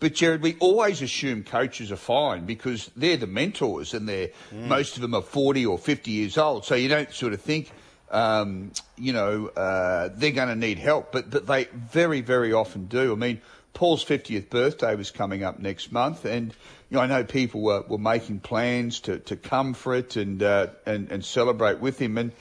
But 0.00 0.14
Jared, 0.14 0.42
we 0.42 0.56
always 0.58 1.00
assume 1.00 1.44
coaches 1.44 1.92
are 1.92 1.96
fine 1.96 2.44
because 2.44 2.90
they're 2.96 3.16
the 3.16 3.28
mentors, 3.28 3.94
and 3.94 4.08
they're 4.08 4.30
mm. 4.52 4.66
most 4.66 4.96
of 4.96 5.02
them 5.02 5.14
are 5.14 5.22
40 5.22 5.64
or 5.64 5.78
50 5.78 6.10
years 6.10 6.36
old. 6.36 6.64
So 6.64 6.74
you 6.74 6.88
don't 6.88 7.12
sort 7.12 7.34
of 7.34 7.40
think, 7.40 7.70
um, 8.10 8.72
you 8.96 9.12
know, 9.12 9.46
uh, 9.46 10.08
they're 10.12 10.32
going 10.32 10.48
to 10.48 10.56
need 10.56 10.80
help, 10.80 11.12
but 11.12 11.30
but 11.30 11.46
they 11.46 11.66
very 11.66 12.22
very 12.22 12.52
often 12.52 12.86
do. 12.86 13.12
I 13.12 13.14
mean, 13.14 13.40
Paul's 13.74 14.04
50th 14.04 14.50
birthday 14.50 14.96
was 14.96 15.12
coming 15.12 15.44
up 15.44 15.60
next 15.60 15.92
month, 15.92 16.24
and 16.24 16.52
you 16.90 16.96
know, 16.96 17.00
I 17.00 17.06
know 17.06 17.22
people 17.22 17.60
were, 17.60 17.82
were 17.82 17.96
making 17.96 18.40
plans 18.40 18.98
to, 19.02 19.20
to 19.20 19.36
come 19.36 19.72
for 19.72 19.94
it 19.94 20.16
and, 20.16 20.42
uh, 20.42 20.66
and 20.84 21.12
and 21.12 21.24
celebrate 21.24 21.78
with 21.78 21.96
him. 22.00 22.18
And 22.18 22.32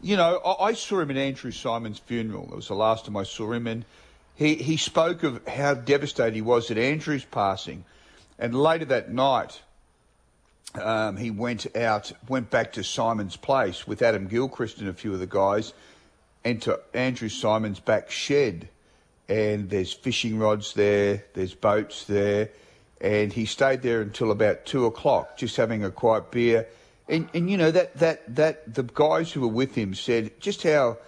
you 0.00 0.16
know, 0.16 0.38
I, 0.38 0.68
I, 0.68 0.72
saw 0.74 1.00
him 1.00 1.10
at 1.10 1.16
Andrew 1.16 1.50
Symonds' 1.50 1.98
funeral. 1.98 2.48
It 2.50 2.56
was 2.56 2.68
the 2.68 2.74
last 2.74 3.06
time 3.06 3.16
I 3.16 3.22
saw 3.22 3.52
him, 3.52 3.66
and 3.66 3.84
he, 4.34 4.54
he 4.56 4.76
spoke 4.76 5.22
of 5.22 5.46
how 5.48 5.74
devastated 5.74 6.34
he 6.34 6.42
was 6.42 6.70
at 6.70 6.78
Andrew's 6.78 7.24
passing. 7.24 7.84
And 8.38 8.54
later 8.54 8.84
that 8.86 9.10
night, 9.10 9.62
um, 10.74 11.16
he 11.16 11.30
went 11.30 11.74
out, 11.76 12.12
went 12.28 12.50
back 12.50 12.74
to 12.74 12.84
Symonds' 12.84 13.36
place 13.36 13.86
with 13.86 14.02
Adam 14.02 14.26
Gilchrist 14.26 14.78
and 14.78 14.88
a 14.88 14.92
few 14.92 15.12
of 15.12 15.20
the 15.20 15.26
guys, 15.26 15.72
and 16.44 16.60
to 16.62 16.80
Andrew 16.92 17.28
Symonds' 17.28 17.80
back 17.80 18.10
shed. 18.10 18.68
And 19.28 19.70
there's 19.70 19.92
fishing 19.92 20.38
rods 20.38 20.74
there, 20.74 21.24
there's 21.34 21.54
boats 21.54 22.04
there, 22.04 22.50
and 23.00 23.32
he 23.32 23.46
stayed 23.46 23.82
there 23.82 24.00
until 24.00 24.30
about 24.30 24.66
two 24.66 24.84
o'clock, 24.86 25.36
just 25.36 25.56
having 25.56 25.82
a 25.82 25.90
quiet 25.90 26.30
beer 26.30 26.68
and, 27.08 27.28
and 27.34 27.50
you 27.50 27.56
know, 27.56 27.70
that, 27.70 27.96
that, 27.98 28.36
that 28.36 28.74
the 28.74 28.82
guys 28.82 29.32
who 29.32 29.42
were 29.42 29.48
with 29.48 29.74
him 29.74 29.94
said 29.94 30.40
just 30.40 30.62
how 30.62 30.98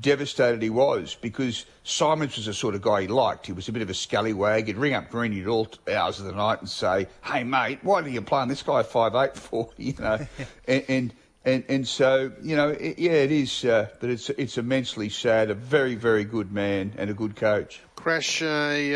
devastated 0.00 0.62
he 0.62 0.70
was 0.70 1.14
because 1.20 1.66
Symonds 1.84 2.36
was 2.36 2.46
the 2.46 2.54
sort 2.54 2.74
of 2.74 2.82
guy 2.82 3.02
he 3.02 3.08
liked. 3.08 3.46
He 3.46 3.52
was 3.52 3.68
a 3.68 3.72
bit 3.72 3.82
of 3.82 3.90
a 3.90 3.94
scallywag. 3.94 4.66
He'd 4.66 4.76
ring 4.76 4.94
up 4.94 5.10
Greeny 5.10 5.42
at 5.42 5.48
all 5.48 5.68
hours 5.92 6.18
of 6.18 6.26
the 6.26 6.32
night 6.32 6.60
and 6.60 6.68
say, 6.68 7.08
"Hey 7.22 7.44
mate, 7.44 7.80
why 7.82 8.00
are 8.00 8.08
you 8.08 8.22
playing 8.22 8.48
this 8.48 8.62
guy 8.62 8.82
five 8.82 9.14
eight 9.14 9.36
for?" 9.36 9.70
You 9.76 9.94
know, 9.98 10.26
and, 10.68 10.84
and 10.88 11.14
and 11.44 11.64
and 11.68 11.88
so 11.88 12.32
you 12.42 12.56
know, 12.56 12.68
it, 12.70 12.98
yeah, 12.98 13.12
it 13.12 13.32
is, 13.32 13.64
uh, 13.64 13.88
but 14.00 14.10
it's 14.10 14.30
it's 14.30 14.58
immensely 14.58 15.08
sad. 15.08 15.50
A 15.50 15.54
very 15.54 15.94
very 15.94 16.24
good 16.24 16.52
man 16.52 16.94
and 16.96 17.10
a 17.10 17.14
good 17.14 17.36
coach. 17.36 17.80
Crash, 17.96 18.42
uh, 18.42 18.46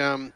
um, 0.00 0.32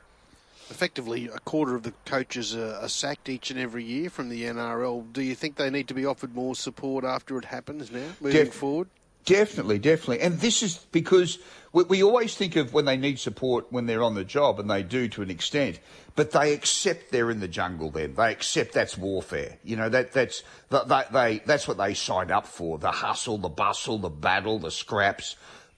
effectively 0.71 1.29
a 1.29 1.39
quarter 1.41 1.75
of 1.75 1.83
the 1.83 1.93
coaches 2.05 2.55
are, 2.55 2.75
are, 2.75 2.89
sacked 2.89 3.29
each 3.29 3.51
and 3.51 3.59
every 3.59 3.85
year 3.85 4.09
from 4.09 4.29
the 4.29 4.45
NRL. 4.45 5.13
Do 5.13 5.23
you 5.23 5.35
think 5.35 5.57
they 5.57 5.71
need 5.71 5.89
to 5.89 5.95
be 5.95 6.07
offered 6.07 6.35
more 6.35 6.55
support 6.55 7.05
after 7.05 7.39
it 7.39 7.45
happens 7.45 7.91
now, 7.91 8.07
moving 8.21 8.45
Def- 8.45 8.55
forward? 8.55 8.89
Definitely, 9.27 9.79
definitely. 9.79 10.21
And 10.21 10.41
this 10.41 10.63
is 10.63 10.79
because 10.93 11.39
we, 11.73 11.85
we, 11.85 12.03
always 12.03 12.35
think 12.35 12.57
of 12.57 12.73
when 12.73 12.87
they 12.87 12.97
need 12.97 13.19
support 13.19 13.67
when 13.71 13.87
they're 13.87 14.03
on 14.03 14.15
the 14.15 14.25
job, 14.25 14.59
and 14.59 14.71
they 14.71 14.83
do 14.83 15.09
to 15.09 15.23
an 15.23 15.31
extent, 15.31 15.79
but 16.17 16.31
they 16.31 16.55
accept 16.55 17.13
they're 17.13 17.31
in 17.31 17.41
the 17.41 17.49
jungle 17.49 17.91
then. 17.91 18.15
They 18.15 18.33
accept 18.33 18.73
that's 18.73 18.97
warfare. 18.97 19.59
You 19.63 19.77
know, 19.77 19.89
that, 19.91 20.13
that's, 20.13 20.43
that, 20.71 21.13
they, 21.13 21.43
that's 21.45 21.69
what 21.69 21.77
they 21.77 21.93
signed 21.93 22.31
up 22.31 22.47
for 22.47 22.79
the 22.79 22.91
hustle, 22.91 23.37
the 23.37 23.51
bustle, 23.51 23.99
the 23.99 24.09
battle, 24.09 24.59
the 24.59 24.71
scraps. 24.71 25.37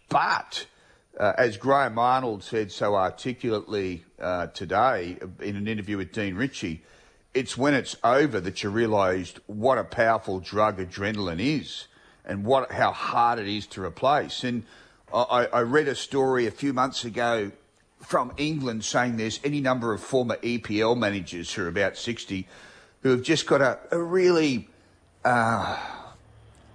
But 0.09 0.67
uh, 1.19 1.33
as 1.37 1.57
Graham 1.57 1.99
Arnold 1.99 2.43
said 2.43 2.73
so 2.73 2.95
articulately 2.95 4.05
uh, 4.19 4.47
today 4.49 5.19
in 5.41 5.57
an 5.57 5.69
interview 5.69 5.97
with 5.97 6.13
Dean 6.13 6.35
Ritchie, 6.35 6.83
it's 7.35 7.57
when 7.57 7.75
it's 7.75 7.97
over 8.05 8.41
that 8.41 8.63
you 8.63 8.71
realise 8.71 9.35
what 9.47 9.79
a 9.79 9.85
powerful 9.85 10.41
drug 10.41 10.79
adrenaline 10.79 11.41
is 11.41 11.87
and 12.25 12.45
what 12.45 12.73
how 12.73 12.93
hard 12.93 13.39
it 13.39 13.49
is 13.49 13.67
to 13.69 13.83
replace. 13.83 14.45
And 14.45 14.65
I, 15.13 15.47
I 15.47 15.61
read 15.61 15.89
a 15.89 15.95
story 15.95 16.47
a 16.47 16.51
few 16.51 16.73
months 16.73 17.05
ago 17.05 17.53
from 18.01 18.33
England 18.37 18.85
saying 18.85 19.17
there's 19.17 19.41
any 19.45 19.61
number 19.61 19.93
of 19.93 20.01
former 20.01 20.37
EPL 20.37 20.97
managers 20.99 21.53
who 21.53 21.65
are 21.65 21.69
about 21.69 21.97
60 21.97 22.47
who 23.03 23.11
have 23.11 23.23
just 23.23 23.47
got 23.47 23.61
a, 23.61 23.79
a 23.91 23.99
really 23.99 24.69
uh, 25.25 25.79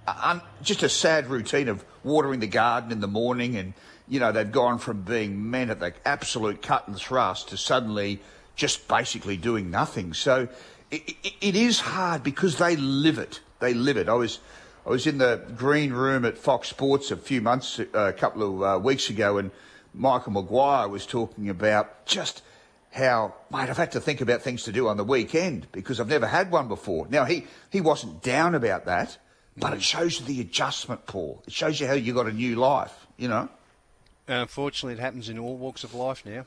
un, 0.06 0.42
just 0.62 0.82
a 0.82 0.88
sad 0.88 1.28
routine 1.28 1.68
of 1.68 1.84
watering 2.04 2.40
the 2.40 2.46
garden 2.46 2.92
in 2.92 3.00
the 3.00 3.08
morning 3.08 3.56
and 3.56 3.74
you 4.08 4.20
know, 4.20 4.32
they've 4.32 4.50
gone 4.50 4.78
from 4.78 5.02
being 5.02 5.50
men 5.50 5.70
at 5.70 5.80
the 5.80 5.92
absolute 6.04 6.62
cut 6.62 6.88
and 6.88 6.96
thrust 6.96 7.50
to 7.50 7.56
suddenly 7.56 8.20
just 8.56 8.88
basically 8.88 9.36
doing 9.36 9.70
nothing. 9.70 10.14
So 10.14 10.48
it, 10.90 11.14
it, 11.22 11.34
it 11.40 11.56
is 11.56 11.80
hard 11.80 12.22
because 12.22 12.56
they 12.56 12.76
live 12.76 13.18
it. 13.18 13.40
They 13.60 13.74
live 13.74 13.96
it. 13.96 14.08
I 14.08 14.14
was, 14.14 14.40
I 14.86 14.90
was 14.90 15.06
in 15.06 15.18
the 15.18 15.42
green 15.56 15.92
room 15.92 16.24
at 16.24 16.38
Fox 16.38 16.68
Sports 16.68 17.10
a 17.10 17.16
few 17.16 17.40
months, 17.40 17.78
uh, 17.78 17.84
a 17.92 18.12
couple 18.12 18.42
of 18.42 18.62
uh, 18.62 18.78
weeks 18.78 19.10
ago, 19.10 19.38
and 19.38 19.50
Michael 19.94 20.32
Maguire 20.32 20.88
was 20.88 21.06
talking 21.06 21.48
about 21.48 22.06
just 22.06 22.42
how, 22.90 23.34
mate, 23.50 23.68
I've 23.68 23.76
had 23.76 23.92
to 23.92 24.00
think 24.00 24.20
about 24.20 24.42
things 24.42 24.64
to 24.64 24.72
do 24.72 24.88
on 24.88 24.96
the 24.96 25.04
weekend 25.04 25.66
because 25.72 26.00
I've 26.00 26.08
never 26.08 26.26
had 26.26 26.50
one 26.50 26.68
before. 26.68 27.06
Now, 27.10 27.24
he, 27.24 27.46
he 27.70 27.80
wasn't 27.80 28.22
down 28.22 28.54
about 28.54 28.86
that, 28.86 29.18
but 29.56 29.74
it 29.74 29.82
shows 29.82 30.20
you 30.20 30.26
the 30.26 30.40
adjustment, 30.40 31.06
Paul. 31.06 31.42
It 31.46 31.52
shows 31.52 31.80
you 31.80 31.86
how 31.86 31.94
you 31.94 32.14
got 32.14 32.26
a 32.26 32.32
new 32.32 32.56
life, 32.56 33.06
you 33.16 33.28
know? 33.28 33.48
And 34.28 34.42
unfortunately, 34.42 34.92
it 34.92 35.00
happens 35.00 35.28
in 35.28 35.38
all 35.38 35.56
walks 35.56 35.82
of 35.82 35.94
life 35.94 36.24
now. 36.24 36.44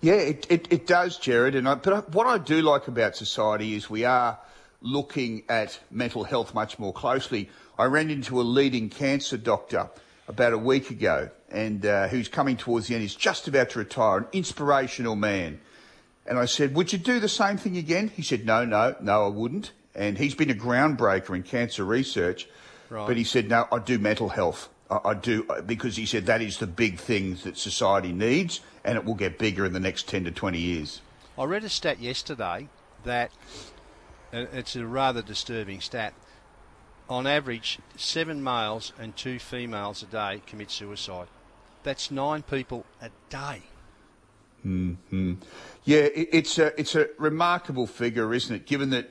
Yeah, 0.00 0.14
it, 0.14 0.46
it, 0.50 0.68
it 0.70 0.86
does, 0.86 1.16
Jared. 1.16 1.54
And 1.54 1.68
I, 1.68 1.76
but 1.76 1.92
I, 1.92 1.98
what 2.00 2.26
I 2.26 2.38
do 2.38 2.60
like 2.60 2.88
about 2.88 3.16
society 3.16 3.74
is 3.74 3.88
we 3.88 4.04
are 4.04 4.38
looking 4.80 5.42
at 5.48 5.78
mental 5.90 6.24
health 6.24 6.54
much 6.54 6.78
more 6.78 6.92
closely. 6.92 7.48
I 7.78 7.84
ran 7.84 8.10
into 8.10 8.40
a 8.40 8.42
leading 8.42 8.90
cancer 8.90 9.36
doctor 9.36 9.88
about 10.28 10.52
a 10.52 10.58
week 10.58 10.90
ago, 10.90 11.30
and 11.50 11.84
uh, 11.86 12.08
who's 12.08 12.28
coming 12.28 12.56
towards 12.56 12.88
the 12.88 12.94
end. 12.94 13.02
He's 13.02 13.14
just 13.14 13.48
about 13.48 13.70
to 13.70 13.78
retire, 13.78 14.18
an 14.18 14.26
inspirational 14.32 15.16
man. 15.16 15.60
And 16.26 16.38
I 16.38 16.44
said, 16.44 16.74
"Would 16.74 16.92
you 16.92 16.98
do 16.98 17.18
the 17.18 17.28
same 17.28 17.56
thing 17.56 17.76
again?" 17.76 18.08
He 18.08 18.22
said, 18.22 18.44
"No, 18.44 18.64
no, 18.64 18.94
no, 19.00 19.24
I 19.24 19.28
wouldn't." 19.28 19.72
And 19.94 20.18
he's 20.18 20.34
been 20.34 20.50
a 20.50 20.54
groundbreaker 20.54 21.34
in 21.34 21.42
cancer 21.42 21.84
research. 21.84 22.46
Right. 22.90 23.06
But 23.06 23.16
he 23.16 23.24
said, 23.24 23.48
"No, 23.48 23.66
I 23.72 23.78
do 23.78 23.98
mental 23.98 24.28
health." 24.28 24.68
I, 24.90 25.14
do 25.14 25.44
uh, 25.50 25.60
because 25.60 25.96
he 25.96 26.06
said 26.06 26.26
that 26.26 26.40
is 26.40 26.58
the 26.58 26.66
big 26.66 26.98
thing 26.98 27.36
that 27.44 27.58
society 27.58 28.12
needs, 28.12 28.60
and 28.84 28.96
it 28.96 29.04
will 29.04 29.14
get 29.14 29.38
bigger 29.38 29.66
in 29.66 29.72
the 29.72 29.80
next 29.80 30.08
ten 30.08 30.24
to 30.24 30.30
twenty 30.30 30.58
years. 30.58 31.02
I 31.36 31.44
read 31.44 31.64
a 31.64 31.68
stat 31.68 32.00
yesterday 32.00 32.68
that 33.04 33.30
it's 34.32 34.76
a 34.76 34.86
rather 34.86 35.22
disturbing 35.22 35.80
stat. 35.80 36.14
On 37.08 37.26
average, 37.26 37.78
seven 37.96 38.42
males 38.42 38.92
and 38.98 39.16
two 39.16 39.38
females 39.38 40.02
a 40.02 40.06
day 40.06 40.42
commit 40.46 40.70
suicide. 40.70 41.28
That's 41.82 42.10
nine 42.10 42.42
people 42.42 42.84
a 43.00 43.10
day. 43.30 43.62
Hmm. 44.62 45.34
Yeah, 45.84 46.00
it, 46.00 46.28
it's 46.32 46.58
a 46.58 46.78
it's 46.78 46.94
a 46.94 47.08
remarkable 47.18 47.86
figure, 47.86 48.34
isn't 48.34 48.54
it? 48.54 48.66
Given 48.66 48.90
that, 48.90 49.10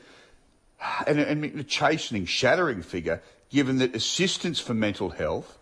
and, 1.07 1.19
and 1.19 1.43
a 1.59 1.63
chastening, 1.63 2.25
shattering 2.25 2.81
figure. 2.81 3.21
Given 3.49 3.77
that 3.77 3.95
assistance 3.95 4.59
for 4.59 4.73
mental 4.73 5.11
health 5.11 5.57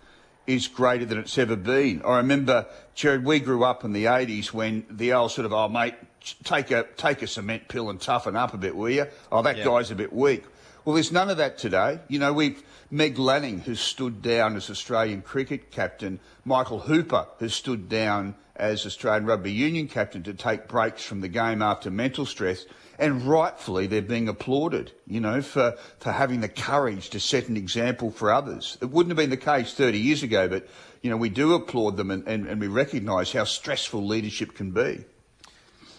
is 0.47 0.67
greater 0.67 1.05
than 1.05 1.17
it's 1.17 1.37
ever 1.37 1.55
been. 1.55 2.01
I 2.03 2.17
remember, 2.17 2.65
Gerard, 2.93 3.25
we 3.25 3.39
grew 3.39 3.63
up 3.63 3.83
in 3.83 3.93
the 3.93 4.05
80s 4.05 4.53
when 4.53 4.85
the 4.89 5.13
old 5.13 5.31
sort 5.31 5.45
of, 5.45 5.53
oh, 5.53 5.69
mate, 5.69 5.95
take 6.44 6.72
a, 6.72 6.84
take 6.98 7.22
a 7.22 7.27
cement 7.27 7.67
pill 7.67 7.89
and 7.89 8.00
toughen 8.00 8.36
up 8.36 8.53
a 8.53 8.58
bit, 8.58 8.75
will 8.75 8.89
you? 8.89 9.08
Oh, 9.32 9.41
that 9.41 9.63
guy's 9.63 9.91
a 9.91 9.96
bit 9.96 10.13
weak. 10.13 10.44
Well, 10.84 10.94
there's 10.94 11.12
none 11.12 11.29
of 11.29 11.38
that 11.38 11.58
today. 11.58 12.00
You 12.08 12.20
know, 12.20 12.32
we've 12.32 12.62
Meg 12.91 13.17
Lanning, 13.17 13.60
who's 13.60 13.79
stood 13.79 14.22
down 14.22 14.55
as 14.55 14.70
Australian 14.70 15.24
cricket 15.24 15.72
captain, 15.72 16.20
Michael 16.44 16.79
Hooper, 16.79 17.27
has 17.39 17.53
stood 17.53 17.89
down 17.89 18.36
as 18.55 18.86
Australian 18.86 19.25
rugby 19.25 19.51
union 19.51 19.88
captain 19.88 20.24
to 20.24 20.34
take 20.34 20.67
breaks 20.67 21.03
from 21.03 21.22
the 21.22 21.27
game 21.27 21.62
after 21.62 21.89
mental 21.89 22.25
stress 22.25 22.65
and 22.98 23.24
rightfully 23.24 23.88
they're 23.88 24.01
being 24.01 24.27
applauded, 24.27 24.91
you 25.08 25.20
know, 25.20 25.41
for, 25.41 25.75
for 26.00 26.12
having 26.12 26.41
the 26.41 26.50
courage 26.50 27.10
to 27.10 27.20
set 27.20 27.50
an 27.50 27.58
example 27.58 28.12
for 28.12 28.32
others. 28.32 28.77
It 28.82 28.89
wouldn't 28.89 29.12
have 29.12 29.17
been 29.17 29.29
the 29.29 29.38
case 29.38 29.74
30 29.74 29.98
years 30.00 30.24
ago, 30.24 30.48
but, 30.48 30.67
you 31.01 31.10
know, 31.10 31.17
we 31.17 31.29
do 31.29 31.53
applaud 31.53 31.98
them 31.98 32.12
and, 32.12 32.27
and, 32.27 32.48
and 32.48 32.62
we 32.62 32.67
recognise 32.67 33.32
how 33.32 33.44
stressful 33.44 34.05
leadership 34.05 34.53
can 34.55 34.72
be. 34.72 35.03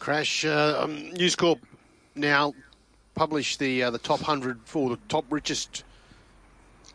Crash, 0.07 0.45
uh, 0.45 0.83
um, 0.85 1.11
News 1.15 1.35
Corp 1.35 1.59
now 2.15 2.55
published 3.17 3.59
the, 3.59 3.83
uh, 3.83 3.91
the 3.91 3.99
top 3.99 4.21
100 4.21 4.61
for 4.65 4.89
the 4.89 4.99
top 5.09 5.25
richest 5.31 5.83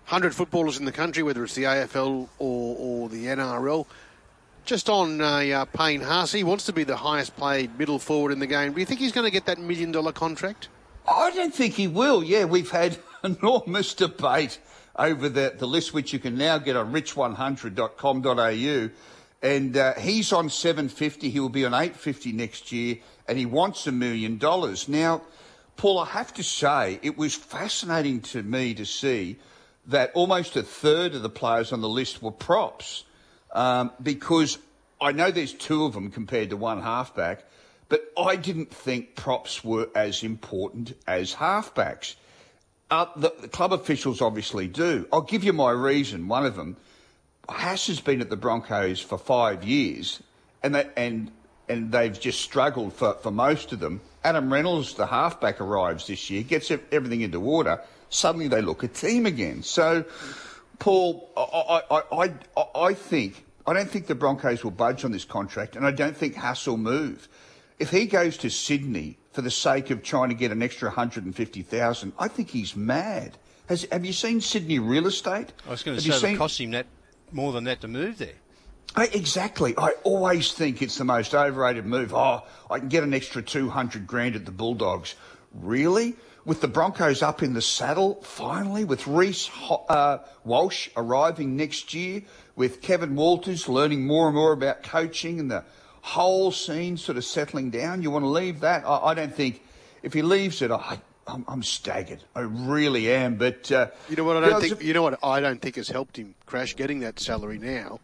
100 0.05 0.33
footballers 0.33 0.77
in 0.79 0.85
the 0.85 0.93
country, 0.93 1.21
whether 1.21 1.43
it's 1.43 1.53
the 1.53 1.63
AFL 1.63 2.29
or, 2.39 2.75
or 2.79 3.09
the 3.09 3.25
NRL. 3.25 3.85
Just 4.63 4.89
on 4.89 5.19
uh, 5.19 5.25
uh, 5.25 5.65
Payne 5.65 5.99
wants 6.45 6.65
to 6.67 6.71
be 6.71 6.85
the 6.85 6.95
highest 6.95 7.35
paid 7.35 7.77
middle 7.77 7.99
forward 7.99 8.31
in 8.31 8.39
the 8.39 8.47
game. 8.47 8.71
Do 8.71 8.79
you 8.79 8.85
think 8.85 9.01
he's 9.01 9.11
going 9.11 9.25
to 9.25 9.31
get 9.31 9.45
that 9.45 9.59
million 9.59 9.91
dollar 9.91 10.13
contract? 10.13 10.69
I 11.05 11.31
don't 11.31 11.53
think 11.53 11.73
he 11.73 11.89
will. 11.89 12.23
Yeah, 12.23 12.45
we've 12.45 12.71
had 12.71 12.97
enormous 13.25 13.93
debate 13.93 14.57
over 14.95 15.27
the, 15.27 15.53
the 15.57 15.67
list, 15.67 15.93
which 15.93 16.13
you 16.13 16.19
can 16.19 16.37
now 16.37 16.59
get 16.59 16.77
on 16.77 16.93
rich100.com.au. 16.93 18.89
And 19.41 19.75
uh, 19.75 19.95
he's 19.95 20.31
on 20.31 20.49
750. 20.49 21.29
He 21.29 21.39
will 21.39 21.49
be 21.49 21.65
on 21.65 21.73
850 21.73 22.31
next 22.31 22.71
year, 22.71 22.97
and 23.27 23.37
he 23.37 23.45
wants 23.45 23.87
a 23.87 23.91
million 23.91 24.37
dollars. 24.37 24.87
Now, 24.87 25.21
Paul, 25.77 25.99
I 25.99 26.05
have 26.05 26.33
to 26.35 26.43
say, 26.43 26.99
it 27.01 27.17
was 27.17 27.33
fascinating 27.33 28.21
to 28.21 28.43
me 28.43 28.73
to 28.75 28.85
see 28.85 29.37
that 29.87 30.11
almost 30.13 30.55
a 30.55 30.63
third 30.63 31.15
of 31.15 31.23
the 31.23 31.29
players 31.29 31.73
on 31.73 31.81
the 31.81 31.89
list 31.89 32.21
were 32.21 32.31
props, 32.31 33.03
um, 33.51 33.91
because 34.01 34.59
I 35.01 35.11
know 35.11 35.31
there's 35.31 35.53
two 35.53 35.85
of 35.85 35.93
them 35.93 36.11
compared 36.11 36.51
to 36.51 36.57
one 36.57 36.81
halfback, 36.81 37.43
but 37.89 38.05
I 38.17 38.35
didn't 38.35 38.71
think 38.71 39.15
props 39.15 39.63
were 39.63 39.89
as 39.95 40.23
important 40.23 40.95
as 41.07 41.33
halfbacks. 41.33 42.15
Uh, 42.91 43.05
the, 43.15 43.33
the, 43.41 43.47
club 43.47 43.73
officials 43.73 44.21
obviously 44.21 44.67
do. 44.67 45.07
I'll 45.11 45.21
give 45.21 45.43
you 45.43 45.53
my 45.53 45.71
reason. 45.71 46.27
One 46.27 46.45
of 46.45 46.55
them, 46.55 46.77
Haas 47.49 47.87
has 47.87 47.99
been 47.99 48.21
at 48.21 48.29
the 48.29 48.37
Broncos 48.37 48.99
for 48.99 49.17
five 49.17 49.63
years, 49.63 50.21
and 50.63 50.75
that, 50.75 50.93
and 50.95 51.31
and 51.67 51.91
they've 51.91 52.19
just 52.19 52.41
struggled 52.41 52.93
for, 52.93 53.13
for 53.13 53.31
most 53.31 53.71
of 53.71 53.79
them. 53.79 54.01
Adam 54.23 54.51
Reynolds, 54.51 54.93
the 54.95 55.07
halfback, 55.07 55.61
arrives 55.61 56.07
this 56.07 56.29
year, 56.29 56.43
gets 56.43 56.69
everything 56.91 57.21
into 57.21 57.41
order. 57.41 57.81
Suddenly 58.09 58.47
they 58.47 58.61
look 58.61 58.83
a 58.83 58.87
team 58.87 59.25
again. 59.25 59.63
So, 59.63 60.03
Paul, 60.79 61.29
I, 61.37 61.81
I, 61.89 62.33
I, 62.57 62.65
I 62.75 62.93
think 62.93 63.45
I 63.65 63.73
don't 63.73 63.89
think 63.89 64.07
the 64.07 64.15
Broncos 64.15 64.63
will 64.63 64.71
budge 64.71 65.05
on 65.05 65.11
this 65.11 65.25
contract, 65.25 65.75
and 65.75 65.85
I 65.85 65.91
don't 65.91 66.15
think 66.15 66.35
Haas 66.35 66.67
will 66.67 66.77
move. 66.77 67.27
If 67.79 67.89
he 67.89 68.05
goes 68.05 68.37
to 68.37 68.49
Sydney 68.49 69.17
for 69.31 69.41
the 69.41 69.51
sake 69.51 69.89
of 69.89 70.03
trying 70.03 70.29
to 70.29 70.35
get 70.35 70.51
an 70.51 70.61
extra 70.61 70.89
150,000. 70.89 72.13
I 72.19 72.27
think 72.27 72.49
he's 72.49 72.75
mad. 72.75 73.37
Has, 73.67 73.87
have 73.91 74.05
you 74.05 74.13
seen 74.13 74.41
Sydney 74.41 74.79
real 74.79 75.07
estate? 75.07 75.53
I 75.65 75.71
was 75.71 75.83
going 75.83 75.97
to 75.97 76.11
have 76.11 76.19
say 76.19 76.33
it 76.33 76.37
cost 76.37 76.59
him 76.59 76.71
that 76.71 76.85
more 77.33 77.51
than 77.51 77.65
that 77.65 77.81
to 77.81 77.87
move 77.87 78.17
there. 78.17 78.35
I, 78.95 79.05
exactly. 79.05 79.73
I 79.77 79.91
always 80.03 80.51
think 80.51 80.81
it's 80.81 80.97
the 80.97 81.05
most 81.05 81.33
overrated 81.33 81.85
move. 81.85 82.13
Oh, 82.13 82.43
I 82.69 82.79
can 82.79 82.89
get 82.89 83.03
an 83.03 83.13
extra 83.13 83.41
200 83.41 84.05
grand 84.05 84.35
at 84.35 84.45
the 84.45 84.51
Bulldogs. 84.51 85.15
Really? 85.53 86.15
With 86.43 86.59
the 86.59 86.67
Broncos 86.67 87.21
up 87.21 87.43
in 87.43 87.53
the 87.53 87.61
saddle, 87.61 88.15
finally, 88.23 88.83
with 88.83 89.07
Reece 89.07 89.49
uh, 89.69 90.17
Walsh 90.43 90.89
arriving 90.97 91.55
next 91.55 91.93
year, 91.93 92.23
with 92.55 92.81
Kevin 92.81 93.15
Walters 93.15 93.69
learning 93.69 94.05
more 94.05 94.27
and 94.27 94.35
more 94.35 94.51
about 94.51 94.83
coaching 94.83 95.39
and 95.39 95.51
the 95.51 95.63
whole 96.01 96.51
scene 96.51 96.97
sort 96.97 97.17
of 97.17 97.23
settling 97.23 97.69
down. 97.69 98.01
You 98.01 98.11
want 98.11 98.23
to 98.23 98.29
leave 98.29 98.61
that? 98.61 98.83
I, 98.85 98.97
I 98.97 99.13
don't 99.13 99.33
think. 99.33 99.61
If 100.03 100.13
he 100.13 100.23
leaves 100.23 100.63
it, 100.63 100.71
I, 100.71 100.99
I'm, 101.31 101.45
I'm 101.47 101.63
staggered. 101.63 102.23
I 102.35 102.41
really 102.41 103.11
am. 103.11 103.35
But 103.35 103.71
uh, 103.71 103.87
you 104.09 104.15
know 104.15 104.23
what? 104.23 104.43
I 104.43 104.49
don't 104.49 104.61
think. 104.61 104.83
You 104.83 104.93
know 104.93 105.03
what? 105.03 105.19
I 105.23 105.39
don't 105.39 105.61
think 105.61 105.75
has 105.77 105.87
helped 105.87 106.17
him 106.17 106.35
crash 106.45 106.75
getting 106.75 106.99
that 106.99 107.19
salary 107.19 107.57
now. 107.57 107.99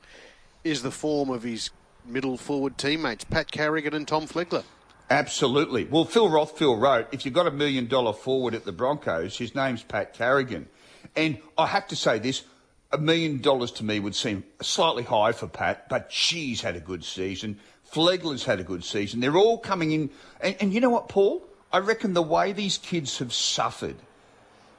Is 0.63 0.81
the 0.81 0.91
form 0.91 1.29
of 1.29 1.43
his 1.43 1.69
middle 2.05 2.37
forward 2.37 2.77
teammates, 2.77 3.23
Pat 3.25 3.51
Carrigan 3.51 3.93
and 3.93 4.07
Tom 4.07 4.27
Flegler. 4.27 4.63
Absolutely. 5.09 5.85
Well, 5.85 6.05
Phil 6.05 6.27
Rothfield 6.27 6.81
wrote, 6.81 7.07
if 7.11 7.25
you've 7.25 7.33
got 7.33 7.47
a 7.47 7.51
million 7.51 7.87
dollar 7.87 8.13
forward 8.13 8.53
at 8.53 8.65
the 8.65 8.71
Broncos, 8.71 9.37
his 9.37 9.55
name's 9.55 9.83
Pat 9.83 10.13
Carrigan. 10.13 10.67
And 11.15 11.37
I 11.57 11.67
have 11.67 11.87
to 11.87 11.95
say 11.95 12.19
this, 12.19 12.43
a 12.91 12.97
million 12.97 13.41
dollars 13.41 13.71
to 13.73 13.85
me 13.85 13.99
would 13.99 14.15
seem 14.15 14.43
slightly 14.61 15.03
high 15.03 15.31
for 15.31 15.47
Pat, 15.47 15.87
but 15.89 16.11
she's 16.11 16.61
had 16.61 16.75
a 16.75 16.79
good 16.79 17.03
season. 17.03 17.59
Flegler's 17.89 18.43
had 18.43 18.59
a 18.59 18.63
good 18.63 18.83
season. 18.83 19.21
They're 19.21 19.37
all 19.37 19.57
coming 19.57 19.91
in. 19.91 20.09
And, 20.41 20.55
and 20.59 20.73
you 20.73 20.81
know 20.81 20.89
what, 20.89 21.07
Paul? 21.07 21.45
I 21.71 21.79
reckon 21.79 22.13
the 22.13 22.21
way 22.21 22.53
these 22.53 22.77
kids 22.77 23.19
have 23.19 23.33
suffered 23.33 23.97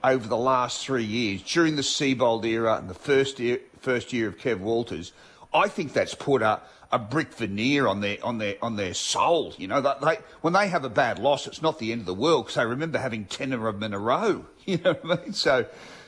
over 0.02 0.26
the 0.26 0.36
last 0.36 0.84
three 0.84 1.04
years, 1.04 1.42
during 1.42 1.76
the 1.76 1.82
Seibold 1.82 2.44
era 2.44 2.76
and 2.76 2.88
the 2.88 2.94
first 2.94 3.38
year, 3.38 3.60
first 3.80 4.12
year 4.12 4.28
of 4.28 4.38
Kev 4.38 4.60
Walters, 4.60 5.12
I 5.52 5.68
think 5.68 5.92
that's 5.92 6.14
put 6.14 6.40
a, 6.40 6.60
a 6.90 6.98
brick 6.98 7.32
veneer 7.34 7.86
on 7.86 8.00
their 8.00 8.18
on 8.24 8.38
their 8.38 8.56
on 8.62 8.76
their 8.76 8.94
soul. 8.94 9.54
You 9.58 9.68
know, 9.68 9.80
that 9.80 10.00
they 10.00 10.18
when 10.40 10.52
they 10.52 10.68
have 10.68 10.84
a 10.84 10.90
bad 10.90 11.18
loss, 11.18 11.46
it's 11.46 11.62
not 11.62 11.78
the 11.78 11.92
end 11.92 12.00
of 12.00 12.06
the 12.06 12.14
world 12.14 12.46
because 12.46 12.56
they 12.56 12.66
remember 12.66 12.98
having 12.98 13.24
ten 13.26 13.52
of 13.52 13.62
them 13.62 13.82
in 13.82 13.92
a 13.92 13.98
row. 13.98 14.44
You 14.68 14.76
know 14.76 14.92
what 15.00 15.20
I 15.20 15.24
mean? 15.24 15.32
So, 15.32 15.64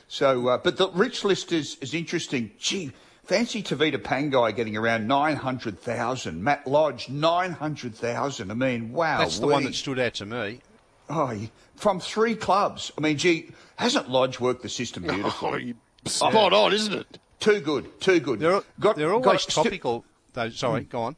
so, 0.07 0.49
uh, 0.49 0.57
but 0.59 0.77
the 0.77 0.89
rich 0.91 1.23
list 1.23 1.51
is 1.51 1.77
is 1.81 1.95
interesting. 1.95 2.51
Gee, 2.59 2.91
Fancy 3.23 3.63
Tevita 3.63 3.97
Pangai 3.97 4.55
getting 4.55 4.77
around 4.77 5.07
900,000. 5.07 6.43
Matt 6.43 6.67
Lodge, 6.67 7.09
900,000. 7.09 8.51
I 8.51 8.53
mean, 8.53 8.93
wow. 8.93 9.17
That's 9.17 9.39
the 9.39 9.47
one 9.47 9.63
that 9.63 9.73
stood 9.73 9.97
out 9.97 10.13
to 10.15 10.27
me. 10.27 10.61
Oh, 11.09 11.37
from 11.75 11.99
three 11.99 12.35
clubs. 12.35 12.91
I 12.97 13.01
mean, 13.01 13.17
gee, 13.17 13.51
hasn't 13.75 14.09
Lodge 14.09 14.39
worked 14.39 14.61
the 14.61 14.69
system 14.69 15.03
beautifully? 15.03 15.75
Oh, 16.03 16.09
spot 16.09 16.51
on, 16.51 16.73
isn't 16.73 16.93
it? 16.93 17.19
Too 17.39 17.59
good, 17.59 18.01
too 18.01 18.19
good. 18.19 18.39
They're, 18.39 18.63
got, 18.79 18.95
they're 18.95 19.13
always 19.13 19.45
got, 19.45 19.63
topical. 19.63 20.03
Sti- 20.31 20.43
though, 20.45 20.49
sorry, 20.49 20.81
mm. 20.81 20.89
go 20.89 21.01
on. 21.03 21.15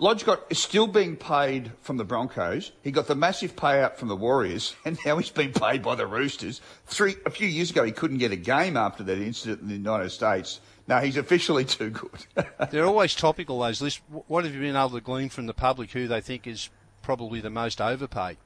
Lodge 0.00 0.24
got 0.24 0.44
is 0.48 0.58
still 0.60 0.86
being 0.86 1.16
paid 1.16 1.72
from 1.80 1.96
the 1.96 2.04
Broncos. 2.04 2.70
He 2.82 2.92
got 2.92 3.08
the 3.08 3.16
massive 3.16 3.56
payout 3.56 3.96
from 3.96 4.08
the 4.08 4.16
Warriors, 4.16 4.76
and 4.84 4.98
now 5.04 5.16
he's 5.18 5.30
been 5.30 5.52
paid 5.52 5.82
by 5.82 5.96
the 5.96 6.06
Roosters. 6.06 6.60
Three 6.86 7.16
a 7.26 7.30
few 7.30 7.48
years 7.48 7.70
ago, 7.70 7.84
he 7.84 7.92
couldn't 7.92 8.18
get 8.18 8.30
a 8.30 8.36
game 8.36 8.76
after 8.76 9.02
that 9.02 9.18
incident 9.18 9.62
in 9.62 9.68
the 9.68 9.74
United 9.74 10.10
States. 10.10 10.60
Now 10.86 11.00
he's 11.00 11.16
officially 11.16 11.64
too 11.66 11.90
good. 11.90 12.46
They're 12.70 12.86
always 12.86 13.14
topical, 13.14 13.58
those 13.60 13.82
lists. 13.82 14.00
What 14.08 14.44
have 14.44 14.54
you 14.54 14.60
been 14.60 14.76
able 14.76 14.90
to 14.90 15.00
glean 15.00 15.28
from 15.30 15.46
the 15.46 15.54
public 15.54 15.90
who 15.90 16.06
they 16.06 16.20
think 16.20 16.46
is 16.46 16.70
probably 17.02 17.40
the 17.40 17.50
most 17.50 17.80
overpaid? 17.80 18.38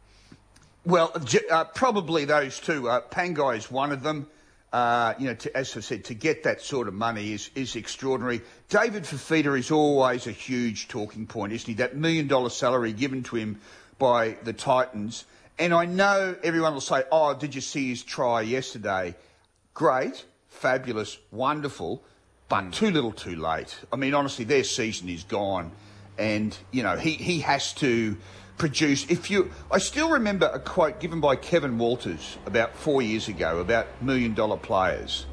Well, 0.84 1.12
uh, 1.50 1.64
probably 1.64 2.24
those 2.24 2.58
two. 2.58 2.88
Uh, 2.88 3.00
Pangai 3.00 3.56
is 3.56 3.70
one 3.70 3.92
of 3.92 4.02
them. 4.02 4.26
Uh, 4.72 5.12
you 5.18 5.26
know, 5.26 5.34
to, 5.34 5.54
as 5.56 5.76
I 5.76 5.80
said, 5.80 6.04
to 6.06 6.14
get 6.14 6.44
that 6.44 6.62
sort 6.62 6.88
of 6.88 6.94
money 6.94 7.32
is, 7.32 7.50
is 7.54 7.76
extraordinary. 7.76 8.40
David 8.70 9.02
Fifita 9.04 9.58
is 9.58 9.70
always 9.70 10.26
a 10.26 10.32
huge 10.32 10.88
talking 10.88 11.26
point, 11.26 11.52
isn't 11.52 11.68
he? 11.68 11.74
That 11.74 11.94
million 11.94 12.26
dollar 12.26 12.48
salary 12.48 12.92
given 12.92 13.22
to 13.24 13.36
him 13.36 13.60
by 13.98 14.36
the 14.44 14.54
Titans. 14.54 15.26
And 15.58 15.74
I 15.74 15.84
know 15.84 16.34
everyone 16.42 16.72
will 16.72 16.80
say, 16.80 17.04
oh, 17.12 17.34
did 17.34 17.54
you 17.54 17.60
see 17.60 17.90
his 17.90 18.02
try 18.02 18.40
yesterday? 18.40 19.14
Great, 19.74 20.24
fabulous, 20.48 21.18
wonderful 21.30 22.02
but 22.52 22.70
too 22.70 22.90
little 22.90 23.12
too 23.12 23.34
late. 23.34 23.74
I 23.90 23.96
mean, 23.96 24.12
honestly, 24.12 24.44
their 24.44 24.62
season 24.62 25.08
is 25.08 25.24
gone. 25.24 25.72
And, 26.18 26.54
you 26.70 26.82
know, 26.82 26.96
he, 26.96 27.12
he 27.12 27.40
has 27.40 27.72
to 27.76 28.18
produce. 28.62 29.10
If 29.10 29.28
you, 29.28 29.50
I 29.72 29.78
still 29.78 30.10
remember 30.10 30.46
a 30.46 30.60
quote 30.60 31.00
given 31.00 31.20
by 31.20 31.34
Kevin 31.34 31.78
Walters 31.78 32.38
about 32.46 32.76
four 32.76 33.02
years 33.02 33.26
ago 33.26 33.58
about 33.58 33.88
million 34.00 34.34
dollar 34.34 34.56
players. 34.56 35.26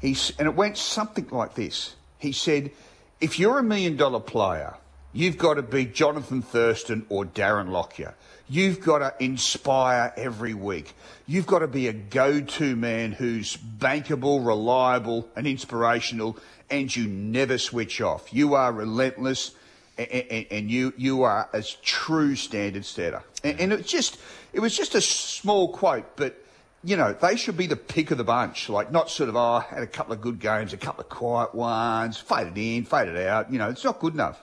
He's, 0.00 0.32
and 0.40 0.48
it 0.48 0.56
went 0.56 0.76
something 0.76 1.28
like 1.30 1.54
this. 1.54 1.94
He 2.18 2.32
said, 2.32 2.72
if 3.20 3.38
you're 3.38 3.60
a 3.60 3.62
million 3.62 3.96
dollar 3.96 4.18
player, 4.18 4.74
you've 5.12 5.38
got 5.38 5.54
to 5.54 5.62
be 5.62 5.84
Jonathan 5.84 6.42
Thurston 6.42 7.06
or 7.08 7.24
Darren 7.24 7.70
Lockyer. 7.70 8.16
You've 8.48 8.80
got 8.80 8.98
to 8.98 9.24
inspire 9.24 10.12
every 10.16 10.52
week. 10.52 10.94
You've 11.28 11.46
got 11.46 11.60
to 11.60 11.68
be 11.68 11.86
a 11.86 11.92
go-to 11.92 12.74
man 12.74 13.12
who's 13.12 13.56
bankable, 13.56 14.44
reliable 14.44 15.28
and 15.36 15.46
inspirational 15.46 16.36
and 16.68 16.94
you 16.96 17.06
never 17.06 17.56
switch 17.56 18.00
off. 18.00 18.34
You 18.34 18.54
are 18.54 18.72
relentless 18.72 19.52
and, 19.98 20.46
and 20.50 20.70
you, 20.70 20.92
you 20.96 21.22
are 21.22 21.48
a 21.52 21.62
true 21.82 22.34
standard 22.36 22.84
setter. 22.84 23.22
And, 23.44 23.60
and 23.60 23.72
it 23.72 23.86
just, 23.86 24.18
it 24.52 24.60
was 24.60 24.76
just 24.76 24.94
a 24.94 25.00
small 25.00 25.72
quote, 25.72 26.16
but 26.16 26.38
you 26.84 26.96
know, 26.96 27.12
they 27.12 27.36
should 27.36 27.56
be 27.56 27.66
the 27.66 27.76
pick 27.76 28.10
of 28.10 28.18
the 28.18 28.24
bunch. 28.24 28.68
Like, 28.68 28.90
not 28.90 29.08
sort 29.08 29.28
of, 29.28 29.36
oh, 29.36 29.60
had 29.60 29.82
a 29.82 29.86
couple 29.86 30.12
of 30.12 30.20
good 30.20 30.40
games, 30.40 30.72
a 30.72 30.76
couple 30.76 31.02
of 31.02 31.08
quiet 31.08 31.54
ones, 31.54 32.18
faded 32.18 32.58
in, 32.58 32.84
faded 32.84 33.16
out. 33.18 33.52
You 33.52 33.58
know, 33.58 33.70
it's 33.70 33.84
not 33.84 34.00
good 34.00 34.14
enough. 34.14 34.42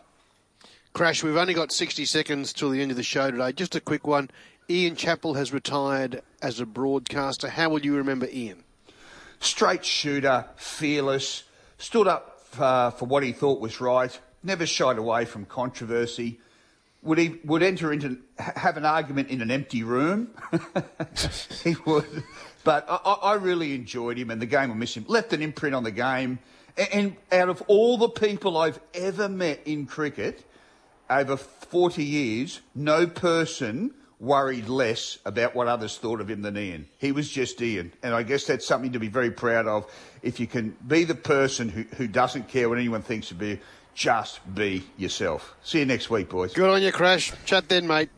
Crash, 0.93 1.23
we've 1.23 1.35
only 1.35 1.53
got 1.53 1.71
60 1.71 2.05
seconds 2.05 2.53
till 2.53 2.69
the 2.69 2.81
end 2.81 2.91
of 2.91 2.97
the 2.97 3.03
show 3.03 3.29
today. 3.29 3.51
Just 3.51 3.75
a 3.75 3.81
quick 3.81 4.07
one. 4.07 4.29
Ian 4.69 4.95
Chappell 4.95 5.33
has 5.33 5.51
retired 5.51 6.21
as 6.41 6.59
a 6.59 6.65
broadcaster. 6.65 7.49
How 7.49 7.69
will 7.69 7.81
you 7.81 7.95
remember 7.95 8.27
Ian? 8.31 8.63
Straight 9.39 9.83
shooter, 9.83 10.45
fearless, 10.55 11.43
stood 11.77 12.07
up 12.07 12.41
uh, 12.57 12.91
for 12.91 13.05
what 13.05 13.23
he 13.23 13.31
thought 13.31 13.59
was 13.59 13.81
right, 13.81 14.17
never 14.43 14.65
shied 14.65 14.97
away 14.97 15.25
from 15.25 15.45
controversy, 15.45 16.39
would 17.01 17.17
he 17.17 17.39
would 17.45 17.63
enter 17.63 17.93
into 17.93 18.17
have 18.37 18.77
an 18.77 18.85
argument 18.85 19.29
in 19.29 19.41
an 19.41 19.51
empty 19.51 19.83
room. 19.83 20.29
he 21.63 21.75
would, 21.85 22.23
but 22.63 22.85
I, 22.89 22.95
I, 22.95 23.33
really 23.35 23.73
enjoyed 23.73 24.17
him, 24.17 24.29
and 24.29 24.41
the 24.41 24.45
game 24.45 24.69
will 24.69 24.75
miss 24.75 24.95
him. 24.95 25.05
Left 25.07 25.31
an 25.31 25.41
imprint 25.41 25.75
on 25.75 25.83
the 25.83 25.91
game, 25.91 26.39
and, 26.77 26.89
and 26.91 27.15
out 27.31 27.49
of 27.49 27.61
all 27.67 27.97
the 27.97 28.09
people 28.09 28.57
I've 28.57 28.79
ever 28.93 29.29
met 29.29 29.61
in 29.65 29.85
cricket 29.85 30.43
over 31.09 31.37
forty 31.37 32.03
years, 32.03 32.59
no 32.75 33.07
person 33.07 33.93
worried 34.19 34.67
less 34.67 35.17
about 35.25 35.55
what 35.55 35.69
others 35.69 35.97
thought 35.97 36.19
of 36.19 36.29
him 36.29 36.41
than 36.41 36.57
Ian. 36.57 36.85
He 36.97 37.13
was 37.13 37.29
just 37.29 37.61
Ian, 37.61 37.93
and 38.03 38.13
I 38.13 38.23
guess 38.23 38.43
that's 38.43 38.67
something 38.67 38.91
to 38.91 38.99
be 38.99 39.07
very 39.07 39.31
proud 39.31 39.65
of. 39.65 39.89
If 40.21 40.41
you 40.41 40.47
can 40.47 40.75
be 40.85 41.05
the 41.05 41.15
person 41.15 41.69
who, 41.69 41.83
who 41.95 42.07
doesn't 42.07 42.49
care 42.49 42.67
what 42.67 42.77
anyone 42.77 43.01
thinks 43.01 43.31
of 43.31 43.41
you 43.41 43.59
just 43.99 44.39
be 44.55 44.81
yourself. 44.97 45.55
See 45.61 45.79
you 45.79 45.85
next 45.85 46.09
week, 46.09 46.29
boys. 46.29 46.53
Good 46.53 46.69
on 46.69 46.81
you, 46.81 46.89
Crash. 46.93 47.33
Chat 47.43 47.67
then, 47.67 47.85
mate. 47.85 48.09